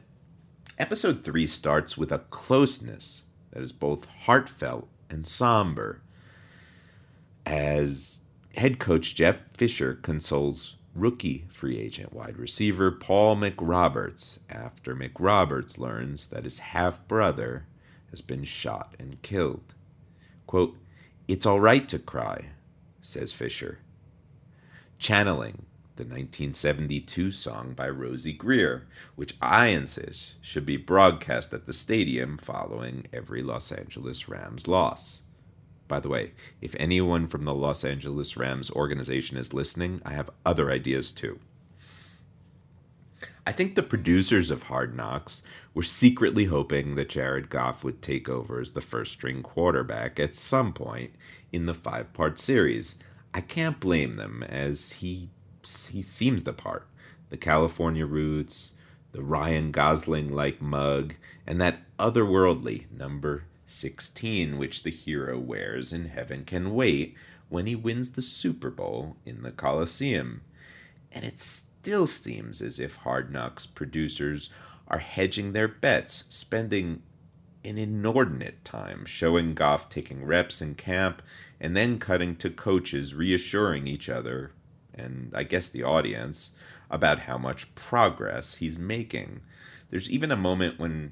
episode 0.80 1.26
3 1.26 1.46
starts 1.46 1.98
with 1.98 2.14
a 2.14 2.20
closeness 2.20 3.24
that 3.52 3.62
is 3.62 3.74
both 3.74 4.06
heartfelt 4.06 4.88
and 5.14 5.26
somber 5.26 6.02
as 7.46 8.22
head 8.56 8.80
coach 8.80 9.16
Jeff 9.16 9.40
Fisher 9.56 9.94
consoles 9.94 10.76
rookie 10.96 11.46
free 11.52 11.78
agent 11.78 12.14
wide 12.14 12.38
receiver 12.38 12.92
Paul 12.92 13.38
McRoberts 13.38 14.40
after 14.50 14.96
McRoberts 14.96 15.78
learns 15.78 16.28
that 16.28 16.44
his 16.44 16.60
half 16.60 17.08
brother 17.08 17.66
has 18.12 18.22
been 18.22 18.44
shot 18.44 18.96
and 19.00 19.22
killed. 19.22 19.74
Quote, 20.46 20.78
It's 21.28 21.46
all 21.46 21.60
right 21.60 21.88
to 21.90 21.98
cry, 21.98 22.50
says 23.02 23.34
Fisher. 23.34 23.80
Channeling 25.00 25.66
the 25.96 26.04
1972 26.04 27.32
song 27.32 27.74
by 27.74 27.88
Rosey 27.88 28.36
Grier, 28.36 28.88
which 29.16 29.36
I 29.40 29.68
insist 29.68 30.36
should 30.42 30.66
be 30.66 30.78
broadcast 30.78 31.54
at 31.54 31.68
the 31.68 31.74
stadium 31.74 32.38
following 32.38 33.06
every 33.14 33.44
Los 33.44 33.72
Angeles 33.72 34.28
Rams 34.28 34.68
loss. 34.68 35.22
By 35.88 36.00
the 36.00 36.10
way, 36.10 36.32
if 36.62 36.76
anyone 36.80 37.28
from 37.28 37.46
the 37.46 37.54
Los 37.54 37.84
Angeles 37.84 38.36
Rams 38.36 38.72
organization 38.72 39.38
is 39.38 39.54
listening, 39.54 40.02
I 40.04 40.14
have 40.14 40.32
other 40.44 40.72
ideas 40.72 41.12
too. 41.12 41.40
I 43.46 43.52
think 43.52 43.76
the 43.76 43.84
producers 43.84 44.50
of 44.50 44.64
Hard 44.64 44.96
Knocks 44.96 45.44
were 45.76 45.84
secretly 45.84 46.46
hoping 46.46 46.96
that 46.96 47.10
Jared 47.10 47.50
Goff 47.50 47.84
would 47.84 48.02
take 48.02 48.28
over 48.28 48.60
as 48.60 48.72
the 48.72 48.82
first 48.82 49.12
string 49.12 49.44
quarterback 49.44 50.20
at 50.20 50.34
some 50.34 50.74
point 50.74 51.12
in 51.52 51.68
the 51.68 51.74
five 51.74 52.14
part 52.14 52.40
series. 52.40 52.96
I 53.34 53.42
can't 53.42 53.80
blame 53.80 54.16
them, 54.16 54.44
as 54.44 54.94
he 54.94 55.30
he 55.92 56.02
seems 56.02 56.44
the 56.44 56.54
part. 56.54 56.88
The 57.30 57.38
California 57.38 58.06
roots, 58.06 58.74
the 59.12 59.24
Ryan 59.24 59.72
Gosling 59.72 60.34
like 60.34 60.62
mug, 60.62 61.16
and 61.46 61.60
that 61.62 61.82
otherworldly 61.98 62.92
number 62.92 63.46
16, 63.68 64.58
which 64.58 64.84
the 64.84 64.92
hero 64.92 65.40
wears 65.40 65.94
in 65.94 66.06
Heaven 66.06 66.46
Can 66.46 66.74
Wait 66.74 67.16
when 67.50 67.66
he 67.68 67.76
wins 67.76 68.12
the 68.12 68.22
Super 68.22 68.70
Bowl 68.70 69.18
in 69.26 69.44
the 69.44 69.52
Coliseum. 69.52 70.42
And 71.12 71.24
it 71.24 71.40
still 71.40 72.08
seems 72.08 72.62
as 72.62 72.80
if 72.80 72.98
Hard 72.98 73.32
Knocks 73.32 73.66
producers 73.66 74.50
are 74.88 75.00
hedging 75.00 75.54
their 75.54 75.68
bets, 75.68 76.26
spending 76.30 77.02
an 77.64 77.78
inordinate 77.78 78.64
time 78.66 79.06
showing 79.06 79.54
Goff 79.54 79.90
taking 79.90 80.26
reps 80.26 80.62
in 80.62 80.76
camp 80.76 81.22
and 81.60 81.76
then 81.76 82.00
cutting 82.00 82.36
to 82.38 82.50
coaches 82.50 83.14
reassuring 83.14 83.88
each 83.88 84.10
other, 84.10 84.52
and 84.94 85.32
I 85.36 85.44
guess 85.44 85.70
the 85.70 85.84
audience, 85.84 86.52
about 86.90 87.20
how 87.20 87.38
much 87.38 87.74
progress 87.76 88.56
he's 88.56 88.78
making. 88.78 89.42
There's 89.90 90.12
even 90.12 90.32
a 90.32 90.38
moment 90.38 90.80
when 90.80 91.12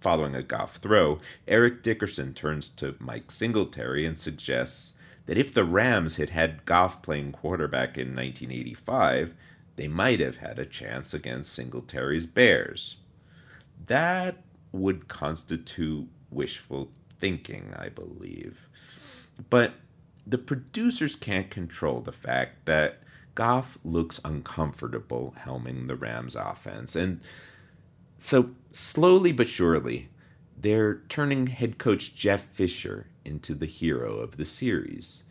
Following 0.00 0.36
a 0.36 0.42
Goff 0.42 0.76
throw, 0.76 1.18
Eric 1.48 1.82
Dickerson 1.82 2.32
turns 2.32 2.68
to 2.70 2.94
Mike 3.00 3.32
Singletary 3.32 4.06
and 4.06 4.16
suggests 4.16 4.94
that 5.26 5.36
if 5.36 5.52
the 5.52 5.64
Rams 5.64 6.16
had 6.16 6.30
had 6.30 6.64
Goff 6.64 7.02
playing 7.02 7.32
quarterback 7.32 7.98
in 7.98 8.14
1985, 8.14 9.34
they 9.74 9.88
might 9.88 10.20
have 10.20 10.36
had 10.36 10.58
a 10.58 10.64
chance 10.64 11.12
against 11.12 11.52
Singletary's 11.52 12.26
Bears. 12.26 12.96
That 13.86 14.36
would 14.70 15.08
constitute 15.08 16.08
wishful 16.30 16.90
thinking, 17.18 17.74
I 17.76 17.88
believe. 17.88 18.68
But 19.50 19.74
the 20.26 20.38
producers 20.38 21.16
can't 21.16 21.50
control 21.50 22.00
the 22.00 22.12
fact 22.12 22.66
that 22.66 23.00
Goff 23.38 23.78
looks 23.84 24.20
uncomfortable 24.24 25.32
helming 25.46 25.86
the 25.86 25.94
Rams 25.94 26.34
offense, 26.34 26.96
and 26.96 27.20
so, 28.16 28.50
slowly 28.72 29.30
but 29.30 29.46
surely, 29.46 30.08
they're 30.56 31.02
turning 31.08 31.46
head 31.46 31.78
coach 31.78 32.16
Jeff 32.16 32.46
Fisher 32.46 33.06
into 33.24 33.54
the 33.54 33.66
hero 33.66 34.16
of 34.16 34.38
the 34.38 34.44
series. 34.44 35.22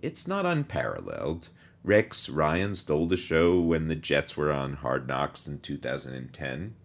It's 0.00 0.28
not 0.28 0.46
unparalleled. 0.46 1.48
Rex 1.82 2.28
Ryan 2.28 2.76
stole 2.76 3.08
the 3.08 3.16
show 3.16 3.58
when 3.58 3.88
the 3.88 3.96
Jets 3.96 4.36
were 4.36 4.52
on 4.52 4.74
Hard 4.74 5.08
Knocks 5.08 5.48
in 5.48 5.58
2010. 5.58 6.76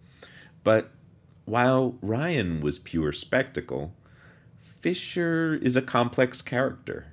But 0.64 0.90
while 1.44 1.96
Ryan 2.02 2.60
was 2.60 2.80
pure 2.80 3.12
spectacle, 3.12 3.94
Fisher 4.60 5.54
is 5.54 5.76
a 5.76 5.82
complex 5.82 6.42
character. 6.42 7.11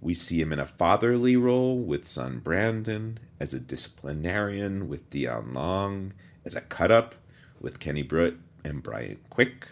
We 0.00 0.14
see 0.14 0.40
him 0.40 0.52
in 0.52 0.58
a 0.58 0.66
fatherly 0.66 1.36
role 1.36 1.78
with 1.78 2.08
son 2.08 2.38
Brandon, 2.38 3.18
as 3.38 3.52
a 3.52 3.60
disciplinarian 3.60 4.88
with 4.88 5.08
Dion 5.10 5.52
Long, 5.52 6.12
as 6.44 6.56
a 6.56 6.62
cut 6.62 6.90
up 6.90 7.14
with 7.60 7.80
Kenny 7.80 8.02
Britt 8.02 8.36
and 8.64 8.82
Brian 8.82 9.18
Quick. 9.28 9.68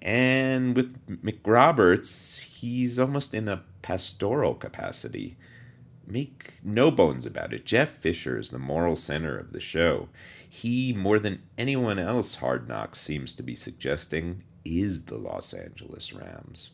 And 0.00 0.74
with 0.74 1.06
McRoberts, 1.06 2.40
he's 2.40 2.98
almost 2.98 3.34
in 3.34 3.48
a 3.48 3.62
pastoral 3.82 4.54
capacity. 4.54 5.36
Make 6.06 6.54
no 6.62 6.90
bones 6.90 7.26
about 7.26 7.52
it, 7.52 7.64
Jeff 7.64 7.90
Fisher 7.90 8.38
is 8.38 8.50
the 8.50 8.58
moral 8.58 8.96
center 8.96 9.38
of 9.38 9.52
the 9.52 9.60
show. 9.60 10.08
He, 10.48 10.92
more 10.92 11.18
than 11.18 11.42
anyone 11.56 11.98
else 11.98 12.36
Hard 12.36 12.68
Knocks 12.68 13.00
seems 13.00 13.34
to 13.34 13.42
be 13.42 13.54
suggesting, 13.54 14.42
is 14.64 15.04
the 15.04 15.16
Los 15.16 15.52
Angeles 15.52 16.12
Rams. 16.12 16.70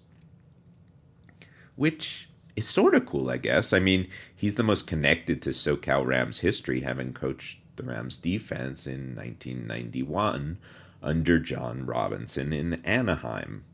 Which 1.77 2.28
is 2.59 2.69
sort 2.69 2.95
of 2.95 3.07
cool, 3.07 3.31
I 3.31 3.37
guess. 3.39 3.73
I 3.73 3.79
mean, 3.79 4.09
he's 4.35 4.57
the 4.57 4.63
most 4.63 4.87
connected 4.87 5.41
to 5.43 5.51
SoCal 5.51 6.05
Rams 6.05 6.41
history, 6.41 6.81
having 6.81 7.13
coached 7.13 7.59
the 7.77 7.85
Rams 7.85 8.17
defense 8.17 8.87
in 8.87 9.15
1991 9.15 10.59
under 11.03 11.39
John 11.39 11.87
Robinson 11.87 12.53
in 12.53 12.85
Anaheim. 12.85 13.65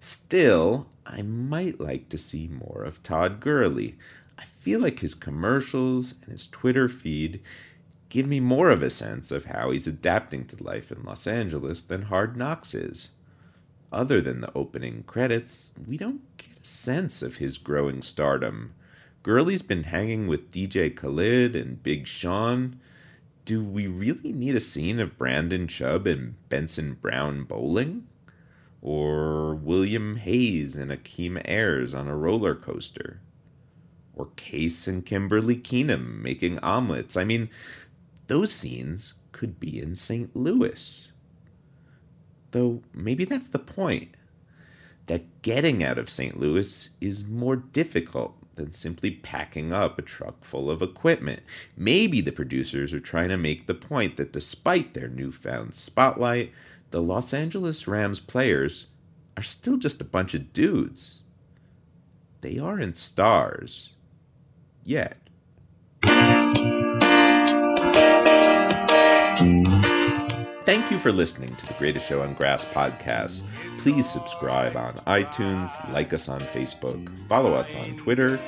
Still, 0.00 0.88
I 1.06 1.22
might 1.22 1.80
like 1.80 2.08
to 2.08 2.18
see 2.18 2.48
more 2.48 2.82
of 2.84 3.02
Todd 3.02 3.40
Gurley. 3.40 3.96
I 4.36 4.44
feel 4.44 4.80
like 4.80 4.98
his 4.98 5.14
commercials 5.14 6.14
and 6.22 6.32
his 6.32 6.48
Twitter 6.48 6.88
feed 6.88 7.40
give 8.08 8.26
me 8.26 8.40
more 8.40 8.70
of 8.70 8.82
a 8.82 8.90
sense 8.90 9.30
of 9.30 9.46
how 9.46 9.70
he's 9.70 9.86
adapting 9.86 10.46
to 10.46 10.62
life 10.62 10.90
in 10.90 11.04
Los 11.04 11.26
Angeles 11.26 11.84
than 11.84 12.02
Hard 12.02 12.36
Knocks 12.36 12.74
is. 12.74 13.10
Other 13.92 14.20
than 14.20 14.40
the 14.40 14.52
opening 14.54 15.04
credits, 15.04 15.70
we 15.86 15.96
don't 15.96 16.22
sense 16.62 17.22
of 17.22 17.36
his 17.36 17.58
growing 17.58 18.02
stardom. 18.02 18.74
Gurley's 19.22 19.62
been 19.62 19.84
hanging 19.84 20.26
with 20.26 20.50
DJ 20.50 20.94
Khaled 20.94 21.54
and 21.54 21.82
Big 21.82 22.06
Sean. 22.06 22.80
Do 23.44 23.62
we 23.62 23.86
really 23.86 24.32
need 24.32 24.54
a 24.54 24.60
scene 24.60 25.00
of 25.00 25.18
Brandon 25.18 25.68
Chubb 25.68 26.06
and 26.06 26.34
Benson 26.48 26.94
Brown 26.94 27.44
bowling? 27.44 28.06
Or 28.80 29.54
William 29.54 30.16
Hayes 30.16 30.76
and 30.76 30.90
Akeem 30.90 31.40
Ayers 31.44 31.94
on 31.94 32.08
a 32.08 32.16
roller 32.16 32.54
coaster? 32.54 33.20
Or 34.14 34.26
Case 34.36 34.86
and 34.86 35.06
Kimberly 35.06 35.56
Keenum 35.56 36.20
making 36.20 36.58
omelets? 36.58 37.16
I 37.16 37.24
mean, 37.24 37.48
those 38.26 38.52
scenes 38.52 39.14
could 39.30 39.60
be 39.60 39.80
in 39.80 39.96
St. 39.96 40.34
Louis. 40.34 41.10
Though 42.50 42.82
maybe 42.92 43.24
that's 43.24 43.48
the 43.48 43.58
point. 43.58 44.16
That 45.06 45.42
getting 45.42 45.82
out 45.82 45.98
of 45.98 46.08
St. 46.08 46.38
Louis 46.38 46.90
is 47.00 47.24
more 47.24 47.56
difficult 47.56 48.36
than 48.54 48.72
simply 48.72 49.10
packing 49.10 49.72
up 49.72 49.98
a 49.98 50.02
truck 50.02 50.44
full 50.44 50.70
of 50.70 50.82
equipment. 50.82 51.42
Maybe 51.76 52.20
the 52.20 52.32
producers 52.32 52.92
are 52.92 53.00
trying 53.00 53.30
to 53.30 53.36
make 53.36 53.66
the 53.66 53.74
point 53.74 54.16
that 54.16 54.32
despite 54.32 54.94
their 54.94 55.08
newfound 55.08 55.74
spotlight, 55.74 56.52
the 56.90 57.02
Los 57.02 57.32
Angeles 57.32 57.88
Rams 57.88 58.20
players 58.20 58.86
are 59.36 59.42
still 59.42 59.78
just 59.78 60.00
a 60.00 60.04
bunch 60.04 60.34
of 60.34 60.52
dudes. 60.52 61.20
They 62.42 62.58
aren't 62.58 62.96
stars. 62.96 63.90
Yet. 64.84 65.18
Thank 70.64 70.92
you 70.92 70.98
for 70.98 71.10
listening 71.10 71.56
to 71.56 71.66
the 71.66 71.74
Greatest 71.74 72.08
Show 72.08 72.22
on 72.22 72.34
Grass 72.34 72.64
podcast. 72.64 73.42
Please 73.78 74.08
subscribe 74.08 74.76
on 74.76 74.94
iTunes, 75.08 75.70
like 75.92 76.12
us 76.12 76.28
on 76.28 76.40
Facebook, 76.40 77.10
follow 77.28 77.54
us 77.54 77.74
on 77.74 77.96
Twitter, 77.96 78.38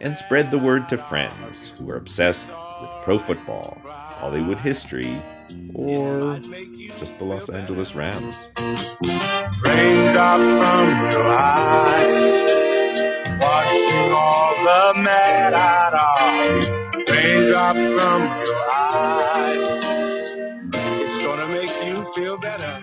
and 0.00 0.14
spread 0.14 0.52
the 0.52 0.58
word 0.58 0.88
to 0.88 0.96
friends 0.96 1.70
who 1.70 1.90
are 1.90 1.96
obsessed 1.96 2.50
with 2.80 2.90
pro 3.02 3.18
football, 3.18 3.76
Hollywood 3.84 4.60
history, 4.60 5.20
or 5.74 6.38
just 6.96 7.18
the 7.18 7.24
Los 7.24 7.48
Angeles 7.48 7.96
Rams. 7.96 8.36
From 8.54 8.78
your 11.10 11.28
eyes, 11.28 13.00
washing 13.40 14.12
all 14.12 14.54
the 14.62 15.00
mad 15.00 15.54
out 15.54 15.94
of. 15.94 16.84
Feel 22.14 22.36
better. 22.38 22.73